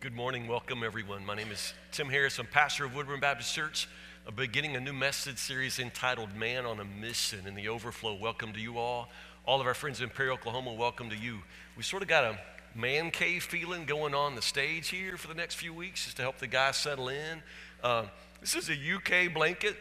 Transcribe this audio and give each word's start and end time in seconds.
Good 0.00 0.16
morning. 0.16 0.48
Welcome, 0.48 0.82
everyone. 0.82 1.26
My 1.26 1.34
name 1.34 1.50
is 1.50 1.74
Tim 1.92 2.08
Harris. 2.08 2.38
I'm 2.38 2.46
pastor 2.46 2.86
of 2.86 2.94
Woodburn 2.94 3.20
Baptist 3.20 3.54
Church. 3.54 3.86
I'm 4.26 4.34
beginning 4.34 4.74
a 4.74 4.80
new 4.80 4.94
message 4.94 5.36
series 5.36 5.78
entitled 5.78 6.34
Man 6.34 6.64
on 6.64 6.80
a 6.80 6.86
Mission 6.86 7.46
in 7.46 7.54
the 7.54 7.68
Overflow. 7.68 8.14
Welcome 8.14 8.54
to 8.54 8.60
you 8.60 8.78
all. 8.78 9.10
All 9.44 9.60
of 9.60 9.66
our 9.66 9.74
friends 9.74 10.00
in 10.00 10.08
Perry, 10.08 10.30
Oklahoma, 10.30 10.72
welcome 10.72 11.10
to 11.10 11.16
you. 11.16 11.40
We 11.76 11.82
sort 11.82 12.00
of 12.00 12.08
got 12.08 12.24
a 12.24 12.38
man 12.74 13.10
cave 13.10 13.42
feeling 13.42 13.84
going 13.84 14.14
on 14.14 14.36
the 14.36 14.40
stage 14.40 14.88
here 14.88 15.18
for 15.18 15.28
the 15.28 15.34
next 15.34 15.56
few 15.56 15.74
weeks 15.74 16.06
just 16.06 16.16
to 16.16 16.22
help 16.22 16.38
the 16.38 16.46
guys 16.46 16.78
settle 16.78 17.10
in. 17.10 17.42
Uh, 17.84 18.06
this 18.40 18.54
is 18.54 18.70
a 18.70 18.72
UK 18.74 19.34
blanket 19.34 19.76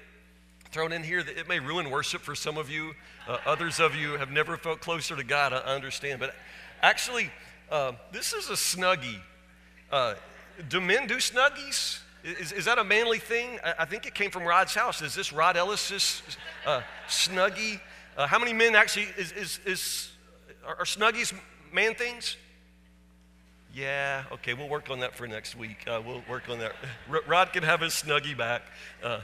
thrown 0.70 0.92
in 0.92 1.02
here. 1.02 1.24
that 1.24 1.38
It 1.38 1.48
may 1.48 1.62
ruin 1.62 1.90
worship 1.90 2.24
for 2.24 2.36
some 2.36 2.58
of 2.58 2.70
you. 2.70 2.94
Uh, 3.26 3.38
others 3.46 3.80
of 3.80 3.96
you 3.96 4.18
have 4.18 4.32
never 4.32 4.58
felt 4.58 4.82
closer 4.82 5.16
to 5.16 5.24
God, 5.24 5.54
I 5.54 5.60
understand. 5.60 6.20
But 6.20 6.36
actually, 6.82 7.32
uh, 7.72 7.94
this 8.12 8.34
is 8.34 8.50
a 8.50 8.56
snuggie 8.56 9.22
uh, 9.92 10.16
do 10.68 10.82
men 10.82 11.08
do 11.08 11.16
snuggies? 11.16 12.00
Is, 12.24 12.52
is 12.52 12.66
that 12.66 12.78
a 12.78 12.84
manly 12.84 13.20
thing? 13.20 13.60
I, 13.64 13.76
I, 13.80 13.86
think 13.86 14.06
it 14.06 14.14
came 14.14 14.30
from 14.30 14.44
Rod's 14.44 14.76
house. 14.76 15.02
Is 15.02 15.16
this 15.16 15.32
Rod 15.32 15.56
Ellis's 15.56 16.22
uh, 16.66 16.82
snuggie? 17.08 17.80
Uh, 18.18 18.28
how 18.28 18.38
many 18.38 18.52
men 18.52 18.76
actually 18.76 19.08
is, 19.18 19.32
is, 19.32 19.60
is 19.66 20.12
are, 20.68 20.80
are, 20.80 20.86
snuggies 20.86 21.34
man 21.72 21.96
things? 21.96 22.36
Yeah, 23.74 24.24
okay, 24.34 24.54
we'll 24.54 24.68
work 24.68 24.90
on 24.90 25.00
that 25.00 25.16
for 25.16 25.28
next 25.28 25.56
week. 25.56 25.88
Uh, 25.88 26.02
we'll 26.06 26.24
work 26.30 26.50
on 26.50 26.60
that. 26.60 26.74
Rod 27.28 27.54
can 27.54 27.64
have 27.64 27.82
his 27.82 27.94
snuggie 27.94 28.38
back. 28.38 28.64
Uh, 29.02 29.22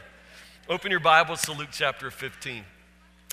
open 0.69 0.91
your 0.91 0.99
Bibles 1.01 1.41
to 1.43 1.51
Luke 1.51 1.69
chapter 1.71 2.09
15. 2.09 2.63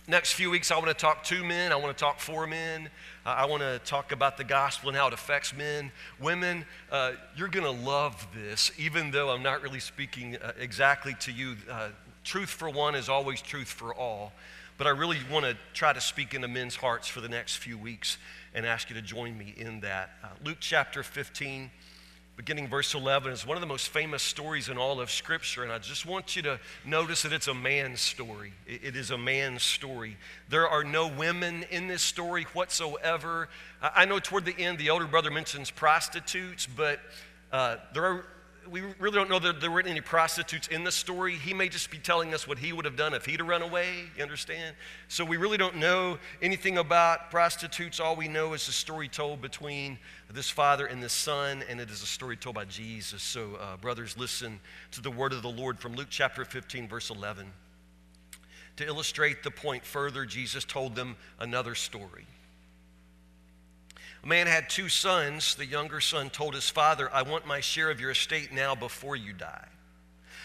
Next 0.09 0.33
few 0.33 0.51
weeks, 0.51 0.73
I 0.73 0.75
want 0.79 0.89
to 0.89 0.95
talk 0.95 1.23
to 1.25 1.45
men. 1.45 1.71
I 1.71 1.77
want 1.77 1.97
to 1.97 2.05
talk 2.05 2.19
for 2.19 2.45
men. 2.45 2.91
I 3.25 3.45
want 3.47 3.63
to 3.63 3.81
talk 3.85 4.11
about 4.11 4.37
the 4.37 4.43
gospel 4.43 4.89
and 4.89 4.99
how 4.99 5.07
it 5.07 5.13
affects 5.13 5.55
men. 5.57 5.93
Women, 6.19 6.65
uh, 6.91 7.13
you're 7.37 7.47
going 7.47 7.65
to 7.65 7.85
love 7.85 8.27
this, 8.35 8.73
even 8.77 9.13
though 9.13 9.31
I'm 9.31 9.45
not 9.45 9.63
really 9.63 9.79
speaking 9.79 10.39
uh, 10.39 10.55
exactly 10.59 11.15
to 11.21 11.31
you. 11.31 11.55
Uh, 11.71 11.91
truth 12.25 12.49
for 12.49 12.69
one 12.69 12.97
is 12.97 13.09
always 13.09 13.41
truth 13.41 13.69
for 13.69 13.95
all. 13.95 14.33
But 14.77 14.89
I 14.89 14.91
really 14.91 15.19
want 15.31 15.45
to 15.45 15.57
try 15.73 15.93
to 15.93 16.01
speak 16.01 16.35
into 16.35 16.49
men's 16.49 16.75
hearts 16.75 17.07
for 17.07 17.21
the 17.21 17.29
next 17.29 17.59
few 17.59 17.79
weeks 17.79 18.19
and 18.55 18.67
ask 18.67 18.91
you 18.91 18.97
to 18.97 19.03
join 19.03 19.39
me 19.39 19.55
in 19.57 19.79
that. 19.83 20.11
Uh, 20.25 20.29
Luke 20.45 20.59
chapter 20.59 21.05
15 21.05 21.71
beginning 22.37 22.67
verse 22.67 22.95
11 22.95 23.33
is 23.33 23.47
one 23.47 23.57
of 23.57 23.61
the 23.61 23.67
most 23.67 23.89
famous 23.89 24.23
stories 24.23 24.69
in 24.69 24.79
all 24.79 25.01
of 25.01 25.11
scripture 25.11 25.63
and 25.63 25.71
i 25.71 25.79
just 25.79 26.07
want 26.07 26.35
you 26.35 26.43
to 26.43 26.59
notice 26.85 27.23
that 27.23 27.33
it's 27.33 27.49
a 27.49 27.55
man's 27.55 28.01
story. 28.01 28.53
It 28.67 28.97
is 28.97 29.11
a 29.11 29.19
man's 29.19 29.63
story. 29.63 30.17
There 30.49 30.69
are 30.69 30.85
no 30.85 31.09
women 31.09 31.65
in 31.71 31.89
this 31.89 32.03
story 32.03 32.45
whatsoever. 32.53 33.49
I 33.81 34.05
know 34.05 34.19
toward 34.19 34.45
the 34.45 34.59
end 34.59 34.79
the 34.79 34.91
older 34.91 35.07
brother 35.07 35.31
mentions 35.31 35.71
prostitutes 35.71 36.67
but 36.67 37.01
uh, 37.53 37.77
there 37.93 38.05
are 38.05 38.25
we 38.71 38.83
really 38.99 39.17
don't 39.17 39.31
know 39.31 39.39
that 39.39 39.61
there 39.61 39.71
weren't 39.71 39.89
any 39.89 40.01
prostitutes 40.01 40.69
in 40.69 40.85
the 40.85 40.93
story. 40.93 41.37
He 41.37 41.55
may 41.55 41.69
just 41.69 41.91
be 41.91 41.99
telling 41.99 42.35
us 42.35 42.47
what 42.47 42.59
he 42.59 42.73
would 42.73 42.85
have 42.85 42.97
done 42.97 43.15
if 43.15 43.25
he'd 43.25 43.41
have 43.41 43.49
run 43.49 43.63
away, 43.63 44.05
you 44.17 44.23
understand? 44.23 44.77
So 45.09 45.25
we 45.25 45.37
really 45.37 45.57
don't 45.57 45.77
know 45.77 46.19
anything 46.41 46.79
about 46.79 47.31
prostitutes. 47.31 48.01
All 48.01 48.17
we 48.17 48.29
know 48.29 48.53
is 48.55 48.69
a 48.69 48.73
story 48.73 49.09
told 49.09 49.41
between 49.41 49.99
this 50.33 50.49
father 50.49 50.87
and 50.87 51.03
this 51.03 51.13
son, 51.13 51.63
and 51.69 51.81
it 51.81 51.91
is 51.91 52.03
a 52.03 52.07
story 52.07 52.37
told 52.37 52.55
by 52.55 52.65
Jesus. 52.65 53.23
So, 53.23 53.57
uh, 53.57 53.77
brothers, 53.77 54.17
listen 54.17 54.61
to 54.93 55.01
the 55.01 55.11
word 55.11 55.33
of 55.33 55.43
the 55.43 55.51
Lord 55.51 55.79
from 55.79 55.95
Luke 55.95 56.09
chapter 56.11 56.45
15, 56.45 56.89
verse 56.89 57.11
11. 57.11 57.47
To 58.77 58.87
illustrate 58.87 59.43
the 59.43 59.51
point 59.51 59.85
further, 59.85 60.25
Jesus 60.25 60.65
told 60.65 60.95
them 60.97 61.17
another 61.39 61.75
story. 61.75 62.27
A 64.23 64.27
man 64.27 64.47
had 64.47 64.71
two 64.71 64.89
sons. 64.89 65.55
The 65.55 65.67
younger 65.67 66.01
son 66.01 66.31
told 66.31 66.55
his 66.55 66.71
father, 66.71 67.13
I 67.13 67.23
want 67.23 67.47
my 67.47 67.61
share 67.61 67.91
of 67.91 68.01
your 68.01 68.13
estate 68.13 68.53
now 68.53 68.75
before 68.75 69.17
you 69.17 69.33
die. 69.33 69.67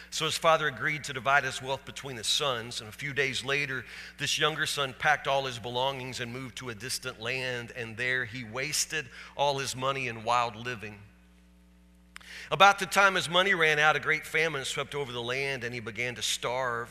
So 0.09 0.25
his 0.25 0.37
father 0.37 0.67
agreed 0.67 1.03
to 1.05 1.13
divide 1.13 1.43
his 1.43 1.61
wealth 1.61 1.85
between 1.85 2.17
his 2.17 2.27
sons. 2.27 2.79
And 2.79 2.89
a 2.89 2.93
few 2.93 3.13
days 3.13 3.43
later, 3.43 3.85
this 4.17 4.39
younger 4.39 4.65
son 4.65 4.95
packed 4.97 5.27
all 5.27 5.45
his 5.45 5.59
belongings 5.59 6.19
and 6.19 6.31
moved 6.31 6.57
to 6.57 6.69
a 6.69 6.75
distant 6.75 7.21
land. 7.21 7.71
And 7.75 7.97
there 7.97 8.25
he 8.25 8.43
wasted 8.43 9.05
all 9.35 9.59
his 9.59 9.75
money 9.75 10.07
in 10.07 10.23
wild 10.23 10.55
living. 10.55 10.97
About 12.49 12.79
the 12.79 12.85
time 12.85 13.15
his 13.15 13.29
money 13.29 13.53
ran 13.53 13.77
out, 13.77 13.97
a 13.97 13.99
great 13.99 14.25
famine 14.25 14.63
swept 14.63 14.95
over 14.95 15.11
the 15.11 15.21
land 15.21 15.63
and 15.63 15.73
he 15.73 15.81
began 15.81 16.15
to 16.15 16.21
starve. 16.21 16.89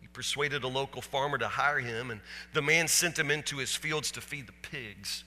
He 0.00 0.08
persuaded 0.08 0.64
a 0.64 0.68
local 0.68 1.02
farmer 1.02 1.36
to 1.38 1.48
hire 1.48 1.78
him, 1.78 2.10
and 2.10 2.20
the 2.54 2.62
man 2.62 2.88
sent 2.88 3.18
him 3.18 3.30
into 3.30 3.58
his 3.58 3.74
fields 3.74 4.10
to 4.12 4.22
feed 4.22 4.46
the 4.46 4.52
pigs. 4.62 5.24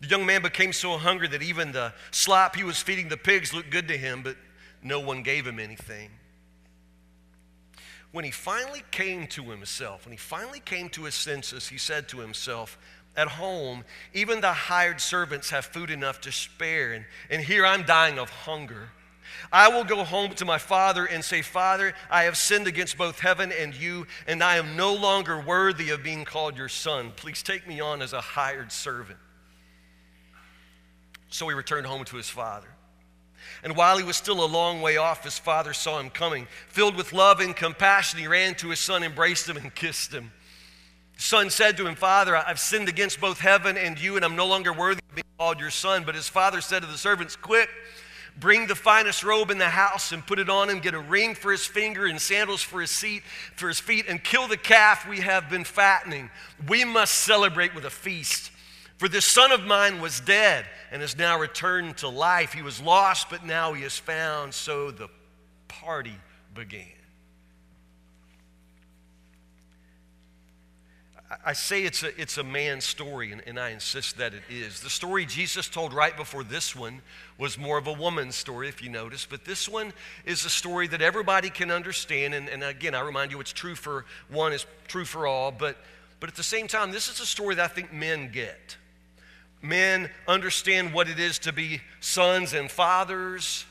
The 0.00 0.06
young 0.06 0.24
man 0.26 0.42
became 0.42 0.72
so 0.72 0.96
hungry 0.96 1.28
that 1.28 1.42
even 1.42 1.72
the 1.72 1.92
slop 2.10 2.54
he 2.54 2.64
was 2.64 2.80
feeding 2.80 3.08
the 3.08 3.16
pigs 3.16 3.52
looked 3.52 3.70
good 3.70 3.88
to 3.88 3.96
him, 3.96 4.22
but 4.22 4.36
no 4.82 5.00
one 5.00 5.22
gave 5.22 5.46
him 5.46 5.58
anything. 5.58 6.10
When 8.12 8.24
he 8.24 8.30
finally 8.30 8.84
came 8.90 9.26
to 9.28 9.50
himself, 9.50 10.06
when 10.06 10.12
he 10.12 10.18
finally 10.18 10.60
came 10.60 10.88
to 10.90 11.04
his 11.04 11.14
senses, 11.14 11.68
he 11.68 11.78
said 11.78 12.08
to 12.08 12.20
himself, 12.20 12.78
At 13.16 13.28
home, 13.28 13.84
even 14.14 14.40
the 14.40 14.52
hired 14.52 15.00
servants 15.00 15.50
have 15.50 15.66
food 15.66 15.90
enough 15.90 16.20
to 16.22 16.32
spare, 16.32 16.92
and, 16.92 17.04
and 17.28 17.42
here 17.42 17.66
I'm 17.66 17.82
dying 17.82 18.18
of 18.18 18.30
hunger. 18.30 18.90
I 19.52 19.68
will 19.68 19.84
go 19.84 20.04
home 20.04 20.30
to 20.36 20.44
my 20.46 20.56
father 20.56 21.04
and 21.04 21.22
say, 21.22 21.42
Father, 21.42 21.92
I 22.10 22.22
have 22.22 22.36
sinned 22.36 22.66
against 22.66 22.96
both 22.96 23.20
heaven 23.20 23.52
and 23.52 23.74
you, 23.74 24.06
and 24.26 24.42
I 24.42 24.56
am 24.56 24.76
no 24.76 24.94
longer 24.94 25.38
worthy 25.38 25.90
of 25.90 26.02
being 26.02 26.24
called 26.24 26.56
your 26.56 26.70
son. 26.70 27.12
Please 27.14 27.42
take 27.42 27.68
me 27.68 27.78
on 27.80 28.00
as 28.00 28.14
a 28.14 28.20
hired 28.20 28.72
servant. 28.72 29.18
So 31.28 31.48
he 31.48 31.54
returned 31.54 31.86
home 31.86 32.04
to 32.06 32.16
his 32.16 32.28
father. 32.28 32.68
And 33.62 33.76
while 33.76 33.98
he 33.98 34.04
was 34.04 34.16
still 34.16 34.44
a 34.44 34.46
long 34.46 34.80
way 34.80 34.96
off, 34.96 35.24
his 35.24 35.38
father 35.38 35.72
saw 35.72 35.98
him 35.98 36.10
coming. 36.10 36.46
Filled 36.68 36.96
with 36.96 37.12
love 37.12 37.40
and 37.40 37.54
compassion, 37.54 38.18
he 38.18 38.26
ran 38.26 38.54
to 38.56 38.68
his 38.68 38.78
son, 38.78 39.02
embraced 39.02 39.48
him, 39.48 39.56
and 39.56 39.74
kissed 39.74 40.12
him. 40.12 40.32
The 41.16 41.22
son 41.22 41.50
said 41.50 41.76
to 41.78 41.86
him, 41.86 41.96
Father, 41.96 42.36
I've 42.36 42.60
sinned 42.60 42.88
against 42.88 43.20
both 43.20 43.40
heaven 43.40 43.76
and 43.76 44.00
you, 44.00 44.16
and 44.16 44.24
I'm 44.24 44.36
no 44.36 44.46
longer 44.46 44.72
worthy 44.72 45.00
of 45.08 45.14
being 45.14 45.24
called 45.38 45.58
your 45.58 45.70
son. 45.70 46.04
But 46.04 46.14
his 46.14 46.28
father 46.28 46.60
said 46.60 46.82
to 46.82 46.86
the 46.86 46.96
servants, 46.96 47.34
Quick, 47.34 47.68
bring 48.38 48.68
the 48.68 48.76
finest 48.76 49.24
robe 49.24 49.50
in 49.50 49.58
the 49.58 49.68
house 49.68 50.12
and 50.12 50.24
put 50.24 50.38
it 50.38 50.48
on 50.48 50.70
him, 50.70 50.78
get 50.78 50.94
a 50.94 51.00
ring 51.00 51.34
for 51.34 51.50
his 51.50 51.66
finger 51.66 52.06
and 52.06 52.20
sandals 52.20 52.62
for 52.62 52.80
his 52.80 52.92
seat, 52.92 53.24
for 53.56 53.66
his 53.66 53.80
feet, 53.80 54.06
and 54.08 54.22
kill 54.22 54.46
the 54.46 54.56
calf 54.56 55.08
we 55.08 55.18
have 55.18 55.50
been 55.50 55.64
fattening. 55.64 56.30
We 56.68 56.84
must 56.84 57.14
celebrate 57.14 57.74
with 57.74 57.84
a 57.84 57.90
feast. 57.90 58.52
For 58.98 59.08
this 59.08 59.24
son 59.24 59.52
of 59.52 59.64
mine 59.64 60.00
was 60.00 60.18
dead 60.20 60.64
and 60.90 61.02
has 61.02 61.16
now 61.16 61.38
returned 61.38 61.98
to 61.98 62.08
life. 62.08 62.52
He 62.52 62.62
was 62.62 62.80
lost, 62.80 63.30
but 63.30 63.46
now 63.46 63.72
he 63.72 63.84
is 63.84 63.96
found. 63.96 64.52
So 64.52 64.90
the 64.90 65.08
party 65.68 66.16
began. 66.52 66.84
I 71.44 71.52
say 71.52 71.84
it's 71.84 72.02
a, 72.02 72.20
it's 72.20 72.38
a 72.38 72.42
man's 72.42 72.86
story, 72.86 73.32
and, 73.32 73.42
and 73.46 73.60
I 73.60 73.70
insist 73.70 74.16
that 74.16 74.32
it 74.32 74.42
is. 74.48 74.80
The 74.80 74.90
story 74.90 75.26
Jesus 75.26 75.68
told 75.68 75.92
right 75.92 76.16
before 76.16 76.42
this 76.42 76.74
one 76.74 77.02
was 77.36 77.58
more 77.58 77.76
of 77.76 77.86
a 77.86 77.92
woman's 77.92 78.34
story, 78.34 78.68
if 78.68 78.82
you 78.82 78.88
notice, 78.88 79.26
but 79.26 79.44
this 79.44 79.68
one 79.68 79.92
is 80.24 80.46
a 80.46 80.50
story 80.50 80.88
that 80.88 81.02
everybody 81.02 81.50
can 81.50 81.70
understand. 81.70 82.34
And, 82.34 82.48
and 82.48 82.64
again, 82.64 82.94
I 82.94 83.00
remind 83.00 83.30
you, 83.30 83.40
it's 83.40 83.52
true 83.52 83.74
for 83.74 84.06
one, 84.30 84.54
is 84.54 84.64
true 84.88 85.04
for 85.04 85.26
all, 85.26 85.52
but, 85.52 85.76
but 86.18 86.30
at 86.30 86.34
the 86.34 86.42
same 86.42 86.66
time, 86.66 86.92
this 86.92 87.10
is 87.10 87.20
a 87.20 87.26
story 87.26 87.54
that 87.56 87.70
I 87.70 87.72
think 87.72 87.92
men 87.92 88.30
get 88.32 88.78
men 89.62 90.10
understand 90.26 90.92
what 90.92 91.08
it 91.08 91.18
is 91.18 91.38
to 91.40 91.52
be 91.52 91.80
sons 92.00 92.54
and 92.54 92.70
fathers. 92.70 93.64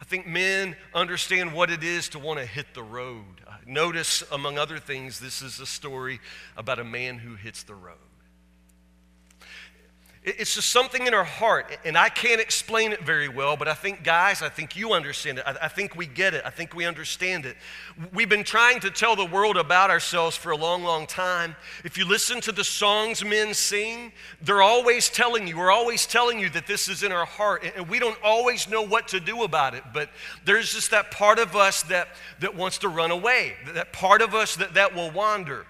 I 0.00 0.04
think 0.04 0.26
men 0.26 0.76
understand 0.94 1.52
what 1.52 1.70
it 1.70 1.82
is 1.82 2.08
to 2.10 2.18
want 2.18 2.38
to 2.38 2.46
hit 2.46 2.74
the 2.74 2.82
road. 2.82 3.24
Notice, 3.66 4.24
among 4.32 4.58
other 4.58 4.78
things, 4.78 5.20
this 5.20 5.42
is 5.42 5.60
a 5.60 5.66
story 5.66 6.20
about 6.56 6.78
a 6.78 6.84
man 6.84 7.18
who 7.18 7.34
hits 7.34 7.62
the 7.64 7.74
road. 7.74 7.96
It's 10.24 10.56
just 10.56 10.70
something 10.70 11.06
in 11.06 11.14
our 11.14 11.24
heart, 11.24 11.78
and 11.84 11.96
I 11.96 12.08
can't 12.08 12.40
explain 12.40 12.90
it 12.90 13.02
very 13.02 13.28
well, 13.28 13.56
but 13.56 13.68
I 13.68 13.74
think, 13.74 14.02
guys, 14.02 14.42
I 14.42 14.48
think 14.48 14.74
you 14.74 14.92
understand 14.92 15.38
it. 15.38 15.44
I, 15.46 15.68
think 15.68 15.94
we 15.94 16.06
get 16.06 16.34
it. 16.34 16.42
I 16.44 16.50
think 16.50 16.74
we 16.74 16.86
understand 16.86 17.46
it. 17.46 17.56
We've 18.12 18.28
been 18.28 18.42
trying 18.42 18.80
to 18.80 18.90
tell 18.90 19.14
the 19.14 19.24
world 19.24 19.56
about 19.56 19.90
ourselves 19.90 20.36
for 20.36 20.50
a 20.50 20.56
long, 20.56 20.82
long 20.82 21.06
time. 21.06 21.54
If 21.84 21.96
you 21.96 22.04
listen 22.04 22.40
to 22.42 22.52
the 22.52 22.64
songs 22.64 23.24
men 23.24 23.54
sing, 23.54 24.12
they're 24.42 24.60
always 24.60 25.08
telling 25.08 25.46
you, 25.46 25.56
we're 25.56 25.70
always 25.70 26.04
telling 26.04 26.40
you 26.40 26.50
that 26.50 26.66
this 26.66 26.88
is 26.88 27.04
in 27.04 27.12
our 27.12 27.26
heart, 27.26 27.64
and 27.76 27.88
we 27.88 28.00
don't 28.00 28.18
always 28.24 28.68
know 28.68 28.82
what 28.82 29.06
to 29.08 29.20
do 29.20 29.44
about 29.44 29.74
it, 29.74 29.84
but 29.94 30.10
there's 30.44 30.74
just 30.74 30.90
that 30.90 31.12
part 31.12 31.38
of 31.38 31.54
us 31.54 31.84
that, 31.84 32.08
that 32.40 32.56
wants 32.56 32.78
to 32.78 32.88
run 32.88 33.12
away, 33.12 33.54
that 33.72 33.92
part 33.92 34.20
of 34.20 34.34
us 34.34 34.56
that, 34.56 34.74
that 34.74 34.96
will 34.96 35.12
wander. 35.12 35.64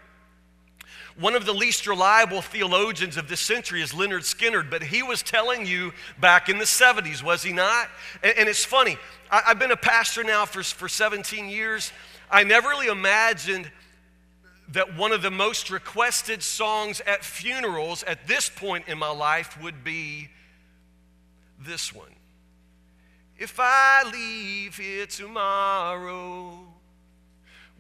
One 1.19 1.35
of 1.35 1.47
the 1.47 1.53
least 1.53 1.89
reliable 1.89 2.43
theologians 2.43 3.17
of 3.17 3.29
this 3.29 3.41
century 3.41 3.83
is 3.83 3.93
Lynyrd 3.93 4.23
Skynyrd, 4.23 4.71
but 4.71 4.85
he 4.85 5.03
was 5.03 5.21
telling 5.21 5.67
you 5.67 5.93
back 6.21 6.49
in 6.49 6.59
the 6.59 6.65
70s, 6.65 7.25
was 7.25 7.43
he 7.43 7.53
not? 7.53 7.89
And, 8.23 8.39
and 8.39 8.49
it's 8.49 8.65
funny, 8.65 8.97
I, 9.29 9.41
have 9.47 9.59
been 9.59 9.73
a 9.73 9.77
pastor 9.77 10.23
now 10.23 10.45
for, 10.45 10.63
for 10.63 10.89
17 10.89 11.49
years. 11.49 11.93
I 12.31 12.45
never 12.45 12.69
really 12.69 12.87
imagined 12.87 13.69
that 14.69 14.97
one 14.97 15.11
of 15.11 15.23
the 15.23 15.31
most 15.31 15.71
requested 15.71 16.41
songs 16.41 17.01
at 17.01 17.25
funerals 17.25 18.05
at 18.05 18.29
this 18.29 18.49
point 18.49 18.87
in 18.87 18.97
my 18.97 19.11
life 19.11 19.61
would 19.61 19.83
be 19.83 20.29
this 21.59 21.93
one. 21.93 22.15
if 23.37 23.59
I 23.59 24.09
leave 24.13 24.77
here 24.77 25.07
tomorrow, 25.07 26.61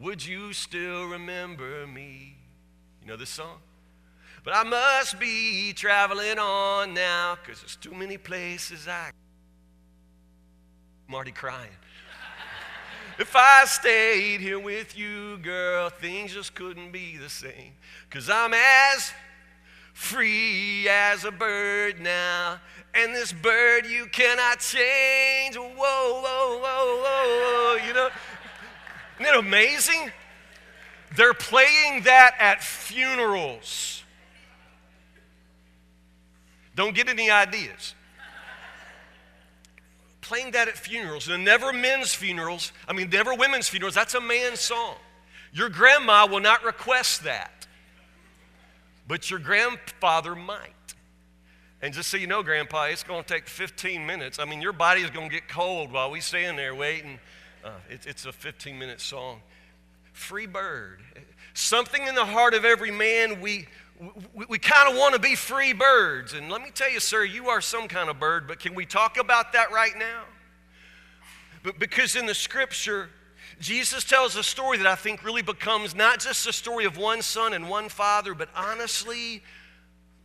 would 0.00 0.26
you 0.26 0.52
still 0.52 1.06
remember 1.06 1.87
me? 1.87 2.38
You 3.08 3.14
know 3.14 3.20
this 3.20 3.31
song? 3.31 3.56
But 4.44 4.55
I 4.55 4.64
must 4.64 5.19
be 5.19 5.72
traveling 5.72 6.38
on 6.38 6.93
now 6.93 7.38
because 7.43 7.62
there's 7.62 7.76
too 7.76 7.94
many 7.94 8.19
places 8.19 8.87
I. 8.87 9.12
Already 11.10 11.31
crying. 11.31 11.70
if 13.19 13.34
I 13.34 13.64
stayed 13.64 14.43
here 14.43 14.58
with 14.58 14.99
you, 14.99 15.38
girl, 15.38 15.88
things 15.88 16.34
just 16.34 16.55
couldn't 16.55 16.93
be 16.93 17.16
the 17.16 17.31
same. 17.31 17.72
Because 18.10 18.28
I'm 18.28 18.52
as 18.52 19.10
free 19.94 20.87
as 20.87 21.25
a 21.25 21.31
bird 21.31 22.00
now. 22.00 22.60
And 22.93 23.14
this 23.14 23.32
bird 23.32 23.87
you 23.87 24.05
cannot 24.12 24.60
change. 24.60 25.56
Whoa, 25.56 25.72
whoa, 25.72 26.58
whoa, 26.58 26.60
whoa, 26.60 27.78
whoa. 27.78 27.87
You 27.87 27.94
know, 27.94 28.10
isn't 29.19 29.34
it 29.34 29.38
amazing? 29.38 30.12
They're 31.16 31.34
playing 31.34 32.02
that 32.02 32.34
at 32.38 32.62
funerals. 32.62 34.02
Don't 36.75 36.94
get 36.94 37.08
any 37.08 37.31
ideas. 37.31 37.94
Playing 40.20 40.50
that 40.52 40.69
at 40.69 40.76
funerals, 40.76 41.28
and 41.28 41.44
never 41.44 41.72
men's 41.72 42.12
funerals, 42.12 42.72
I 42.87 42.93
mean, 42.93 43.08
never 43.08 43.34
women's 43.34 43.69
funerals, 43.69 43.94
that's 43.94 44.14
a 44.14 44.20
man's 44.20 44.60
song. 44.60 44.96
Your 45.52 45.70
grandma 45.70 46.26
will 46.26 46.40
not 46.40 46.62
request 46.64 47.25
that, 47.25 47.66
but 49.06 49.31
your 49.31 49.38
grandfather 49.38 50.34
might. 50.34 50.75
And 51.81 51.94
just 51.94 52.10
so 52.10 52.16
you 52.16 52.26
know, 52.26 52.43
Grandpa, 52.43 52.84
it's 52.84 53.05
going 53.05 53.22
to 53.22 53.28
take 53.28 53.49
15 53.49 54.05
minutes. 54.05 54.38
I 54.38 54.44
mean, 54.44 54.60
your 54.60 54.72
body 54.72 55.02
is 55.02 55.10
going 55.10 55.28
to 55.28 55.34
get 55.34 55.49
cold 55.49 55.93
while 55.93 56.10
we 56.10 56.20
stand 56.20 56.58
there 56.58 56.75
waiting. 56.75 57.20
Uh, 57.64 57.70
it, 57.88 58.06
it's 58.06 58.26
a 58.26 58.32
15 58.32 58.78
minute 58.78 59.00
song. 59.00 59.40
Free 60.19 60.47
bird. 60.47 61.00
Something 61.55 62.06
in 62.06 62.17
the 62.17 62.25
heart 62.25 62.53
of 62.53 62.65
every 62.65 62.91
man, 62.91 63.41
we, 63.41 63.69
we, 64.35 64.47
we 64.49 64.59
kind 64.59 64.91
of 64.91 64.97
want 64.99 65.15
to 65.15 65.20
be 65.20 65.37
free 65.37 65.73
birds. 65.73 66.35
And 66.35 66.50
let 66.50 66.61
me 66.61 66.70
tell 66.75 66.91
you, 66.91 66.99
sir, 66.99 67.25
you 67.25 67.49
are 67.50 67.61
some 67.61 67.87
kind 67.87 68.11
of 68.11 68.19
bird, 68.19 68.49
but 68.49 68.59
can 68.59 68.75
we 68.75 68.85
talk 68.85 69.17
about 69.17 69.53
that 69.53 69.70
right 69.70 69.97
now? 69.97 70.25
But 71.62 71.79
because 71.79 72.17
in 72.17 72.26
the 72.26 72.35
scripture, 72.35 73.11
Jesus 73.61 74.03
tells 74.03 74.35
a 74.35 74.43
story 74.43 74.76
that 74.79 74.88
I 74.88 74.97
think 74.97 75.25
really 75.25 75.41
becomes 75.41 75.94
not 75.94 76.19
just 76.19 76.47
a 76.49 76.53
story 76.53 76.85
of 76.85 76.97
one 76.97 77.23
son 77.23 77.53
and 77.53 77.69
one 77.69 77.88
father, 77.88 78.35
but 78.35 78.49
honestly, 78.56 79.41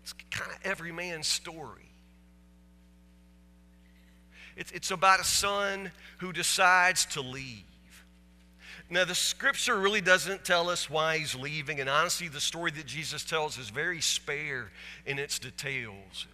it's 0.01 0.13
kind 0.31 0.51
of 0.51 0.57
every 0.65 0.91
man's 0.91 1.27
story. 1.27 1.91
It's, 4.57 4.71
it's 4.71 4.89
about 4.89 5.19
a 5.19 5.23
son 5.23 5.91
who 6.17 6.33
decides 6.33 7.05
to 7.05 7.21
leave. 7.21 7.63
Now, 8.89 9.05
the 9.05 9.15
scripture 9.15 9.79
really 9.79 10.01
doesn't 10.01 10.43
tell 10.43 10.69
us 10.69 10.89
why 10.89 11.17
he's 11.17 11.33
leaving, 11.33 11.79
and 11.79 11.89
honestly, 11.89 12.27
the 12.27 12.41
story 12.41 12.69
that 12.71 12.85
Jesus 12.85 13.23
tells 13.23 13.57
is 13.57 13.69
very 13.69 14.01
spare 14.01 14.71
in 15.05 15.17
its 15.17 15.39
details. 15.39 16.27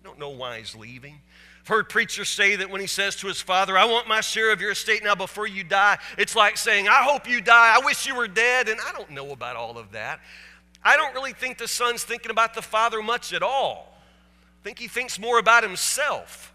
I 0.00 0.06
don't 0.06 0.18
know 0.18 0.30
why 0.30 0.58
he's 0.58 0.74
leaving. 0.74 1.20
I've 1.68 1.68
heard 1.68 1.88
preachers 1.90 2.30
say 2.30 2.56
that 2.56 2.70
when 2.70 2.80
he 2.80 2.86
says 2.86 3.14
to 3.16 3.26
his 3.26 3.42
father, 3.42 3.76
I 3.76 3.84
want 3.84 4.08
my 4.08 4.22
share 4.22 4.52
of 4.52 4.60
your 4.60 4.70
estate 4.70 5.04
now 5.04 5.14
before 5.14 5.46
you 5.46 5.64
die, 5.64 5.98
it's 6.16 6.34
like 6.34 6.56
saying, 6.56 6.88
I 6.88 7.02
hope 7.02 7.28
you 7.28 7.42
die. 7.42 7.76
I 7.76 7.84
wish 7.84 8.06
you 8.06 8.14
were 8.14 8.26
dead. 8.26 8.68
And 8.70 8.80
I 8.80 8.92
don't 8.92 9.10
know 9.10 9.32
about 9.32 9.56
all 9.56 9.76
of 9.76 9.92
that. 9.92 10.20
I 10.82 10.96
don't 10.96 11.12
really 11.12 11.34
think 11.34 11.58
the 11.58 11.68
son's 11.68 12.04
thinking 12.04 12.30
about 12.30 12.54
the 12.54 12.62
father 12.62 13.02
much 13.02 13.34
at 13.34 13.42
all. 13.42 13.92
I 14.62 14.64
think 14.64 14.78
he 14.78 14.88
thinks 14.88 15.18
more 15.18 15.38
about 15.38 15.62
himself. 15.62 16.54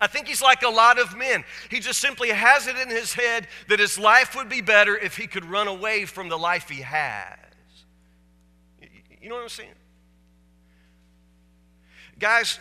I 0.00 0.06
think 0.06 0.28
he's 0.28 0.42
like 0.42 0.62
a 0.62 0.68
lot 0.68 0.98
of 0.98 1.16
men. 1.16 1.44
He 1.70 1.80
just 1.80 2.00
simply 2.00 2.30
has 2.30 2.66
it 2.66 2.76
in 2.76 2.88
his 2.88 3.14
head 3.14 3.48
that 3.68 3.80
his 3.80 3.98
life 3.98 4.36
would 4.36 4.48
be 4.48 4.60
better 4.60 4.96
if 4.96 5.16
he 5.16 5.26
could 5.26 5.44
run 5.44 5.66
away 5.66 6.04
from 6.04 6.28
the 6.28 6.38
life 6.38 6.68
he 6.68 6.82
has. 6.82 7.36
You 9.20 9.28
know 9.28 9.34
what 9.34 9.42
I'm 9.42 9.48
saying? 9.48 9.70
Guys, 12.18 12.58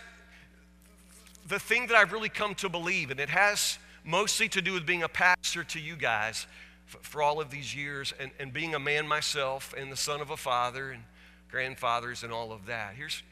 the 1.47 1.59
thing 1.59 1.87
that 1.87 1.95
I've 1.95 2.11
really 2.11 2.29
come 2.29 2.55
to 2.55 2.69
believe, 2.69 3.11
and 3.11 3.19
it 3.19 3.29
has 3.29 3.77
mostly 4.03 4.49
to 4.49 4.61
do 4.61 4.73
with 4.73 4.85
being 4.85 5.03
a 5.03 5.09
pastor 5.09 5.63
to 5.63 5.79
you 5.79 5.95
guys, 5.95 6.47
for 6.87 7.21
all 7.21 7.41
of 7.41 7.49
these 7.49 7.75
years 7.75 8.13
and, 8.19 8.31
and 8.39 8.53
being 8.53 8.73
a 8.73 8.79
man 8.79 9.07
myself 9.07 9.73
and 9.77 9.91
the 9.91 9.97
son 9.97 10.21
of 10.21 10.29
a 10.29 10.37
father 10.37 10.91
and 10.91 11.03
grandfathers 11.51 12.23
and 12.23 12.31
all 12.31 12.51
of 12.51 12.65
that. 12.65 12.93
Here's, 12.95 13.23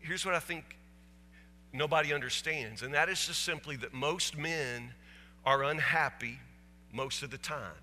here's 0.00 0.24
what 0.24 0.34
I 0.34 0.40
think 0.40 0.77
nobody 1.72 2.12
understands, 2.12 2.82
and 2.82 2.94
that 2.94 3.08
is 3.08 3.26
just 3.26 3.42
simply 3.42 3.76
that 3.76 3.92
most 3.92 4.36
men 4.36 4.94
are 5.44 5.64
unhappy 5.64 6.38
most 6.92 7.22
of 7.22 7.30
the 7.30 7.38
time. 7.38 7.82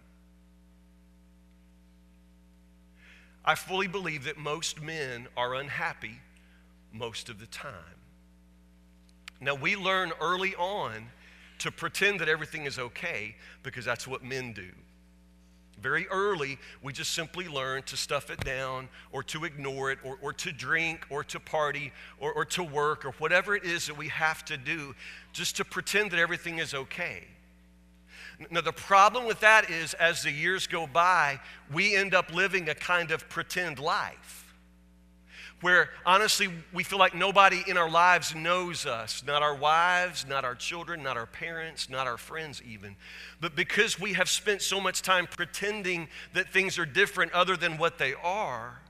I 3.43 3.55
fully 3.55 3.87
believe 3.87 4.23
that 4.23 4.37
most 4.37 4.81
men 4.81 5.27
are 5.37 5.53
unhappy 5.53 6.19
most 6.91 7.29
of 7.29 7.39
the 7.39 7.45
time. 7.45 7.73
Now, 9.39 9.53
we 9.53 9.75
learn 9.75 10.11
early 10.19 10.55
on 10.55 11.07
to 11.59 11.71
pretend 11.71 12.19
that 12.19 12.29
everything 12.29 12.65
is 12.65 12.79
okay 12.79 13.35
because 13.61 13.85
that's 13.85 14.07
what 14.07 14.23
men 14.23 14.53
do. 14.53 14.69
Very 15.85 16.07
early, 16.07 16.57
we 16.81 16.93
just 16.93 17.13
simply 17.13 17.47
learn 17.47 17.83
to 17.83 17.95
stuff 17.95 18.31
it 18.31 18.39
down 18.43 18.89
or 19.11 19.21
to 19.25 19.45
ignore 19.45 19.91
it 19.91 19.99
or, 20.03 20.17
or 20.19 20.33
to 20.33 20.51
drink 20.51 21.05
or 21.11 21.23
to 21.25 21.39
party 21.39 21.91
or, 22.17 22.33
or 22.33 22.43
to 22.43 22.63
work 22.63 23.05
or 23.05 23.11
whatever 23.19 23.55
it 23.55 23.63
is 23.63 23.85
that 23.85 23.95
we 23.95 24.07
have 24.07 24.43
to 24.45 24.57
do 24.57 24.95
just 25.31 25.57
to 25.57 25.63
pretend 25.63 26.09
that 26.09 26.19
everything 26.19 26.57
is 26.57 26.73
okay. 26.73 27.25
Now, 28.49 28.61
the 28.61 28.73
problem 28.73 29.25
with 29.25 29.39
that 29.41 29.69
is 29.69 29.93
as 29.93 30.23
the 30.23 30.31
years 30.31 30.65
go 30.65 30.87
by, 30.87 31.39
we 31.71 31.95
end 31.95 32.15
up 32.15 32.33
living 32.33 32.67
a 32.67 32.73
kind 32.73 33.11
of 33.11 33.29
pretend 33.29 33.77
life 33.77 34.44
where 35.61 35.89
honestly 36.05 36.49
we 36.73 36.83
feel 36.83 36.99
like 36.99 37.15
nobody 37.15 37.63
in 37.67 37.77
our 37.77 37.89
lives 37.89 38.35
knows 38.35 38.85
us 38.85 39.23
not 39.25 39.41
our 39.41 39.55
wives, 39.55 40.25
not 40.27 40.43
our 40.43 40.55
children, 40.55 41.01
not 41.01 41.17
our 41.17 41.25
parents, 41.25 41.89
not 41.89 42.07
our 42.07 42.17
friends, 42.17 42.61
even. 42.63 42.95
But 43.39 43.55
because 43.55 43.99
we 43.99 44.13
have 44.13 44.29
spent 44.29 44.61
so 44.61 44.79
much 44.79 45.01
time 45.01 45.27
pretending 45.27 46.09
that 46.33 46.51
things 46.51 46.77
are 46.77 46.85
different 46.85 47.31
other 47.31 47.55
than 47.55 47.77
what 47.77 47.97
they 47.97 48.13
are, 48.13 48.81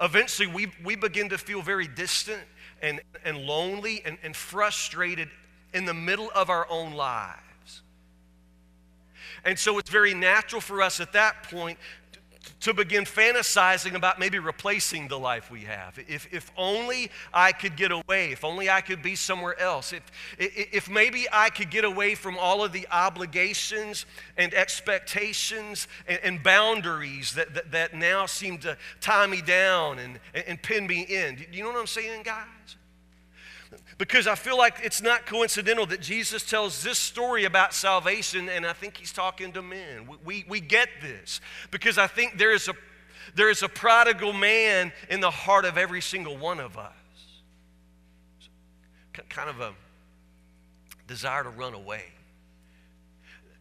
eventually 0.00 0.48
we, 0.48 0.72
we 0.82 0.96
begin 0.96 1.28
to 1.28 1.38
feel 1.38 1.62
very 1.62 1.86
distant 1.86 2.42
and, 2.82 3.00
and 3.24 3.38
lonely 3.38 4.02
and, 4.04 4.18
and 4.22 4.34
frustrated 4.34 5.28
in 5.72 5.84
the 5.84 5.94
middle 5.94 6.30
of 6.34 6.50
our 6.50 6.66
own 6.70 6.94
lives. 6.94 7.40
And 9.44 9.58
so 9.58 9.78
it's 9.78 9.90
very 9.90 10.14
natural 10.14 10.60
for 10.60 10.80
us 10.80 11.00
at 11.00 11.12
that 11.12 11.42
point 11.44 11.78
to 12.60 12.74
begin 12.74 13.04
fantasizing 13.04 13.94
about 13.94 14.18
maybe 14.18 14.38
replacing 14.38 15.08
the 15.08 15.18
life 15.18 15.50
we 15.50 15.60
have. 15.62 15.98
If, 16.08 16.32
if 16.32 16.50
only 16.56 17.10
I 17.32 17.52
could 17.52 17.76
get 17.76 17.90
away, 17.90 18.32
if 18.32 18.44
only 18.44 18.70
I 18.70 18.80
could 18.80 19.02
be 19.02 19.16
somewhere 19.16 19.58
else, 19.60 19.92
if, 19.92 20.02
if 20.38 20.88
maybe 20.88 21.26
I 21.32 21.50
could 21.50 21.70
get 21.70 21.84
away 21.84 22.14
from 22.14 22.38
all 22.38 22.64
of 22.64 22.72
the 22.72 22.86
obligations 22.90 24.06
and 24.36 24.52
expectations 24.54 25.88
and, 26.06 26.20
and 26.22 26.42
boundaries 26.42 27.34
that, 27.34 27.54
that, 27.54 27.70
that, 27.72 27.94
now 27.94 28.26
seem 28.26 28.58
to 28.58 28.76
tie 29.00 29.26
me 29.26 29.40
down 29.40 29.98
and, 29.98 30.18
and 30.46 30.60
pin 30.60 30.86
me 30.86 31.02
in. 31.02 31.44
You 31.52 31.62
know 31.62 31.70
what 31.70 31.80
I'm 31.80 31.86
saying, 31.86 32.22
guys? 32.24 32.76
Because 33.96 34.26
I 34.26 34.34
feel 34.34 34.58
like 34.58 34.80
it's 34.82 35.00
not 35.00 35.24
coincidental 35.24 35.86
that 35.86 36.00
Jesus 36.00 36.48
tells 36.48 36.82
this 36.82 36.98
story 36.98 37.44
about 37.44 37.72
salvation, 37.72 38.48
and 38.48 38.66
I 38.66 38.72
think 38.72 38.96
he's 38.96 39.12
talking 39.12 39.52
to 39.52 39.62
men. 39.62 40.06
We, 40.06 40.16
we, 40.24 40.44
we 40.48 40.60
get 40.60 40.88
this 41.00 41.40
because 41.70 41.96
I 41.96 42.06
think 42.06 42.36
there 42.36 42.52
is, 42.52 42.68
a, 42.68 42.74
there 43.36 43.50
is 43.50 43.62
a 43.62 43.68
prodigal 43.68 44.32
man 44.32 44.92
in 45.08 45.20
the 45.20 45.30
heart 45.30 45.64
of 45.64 45.78
every 45.78 46.00
single 46.00 46.36
one 46.36 46.58
of 46.58 46.76
us. 46.76 46.92
Kind 49.28 49.48
of 49.48 49.60
a 49.60 49.72
desire 51.06 51.44
to 51.44 51.50
run 51.50 51.74
away. 51.74 52.04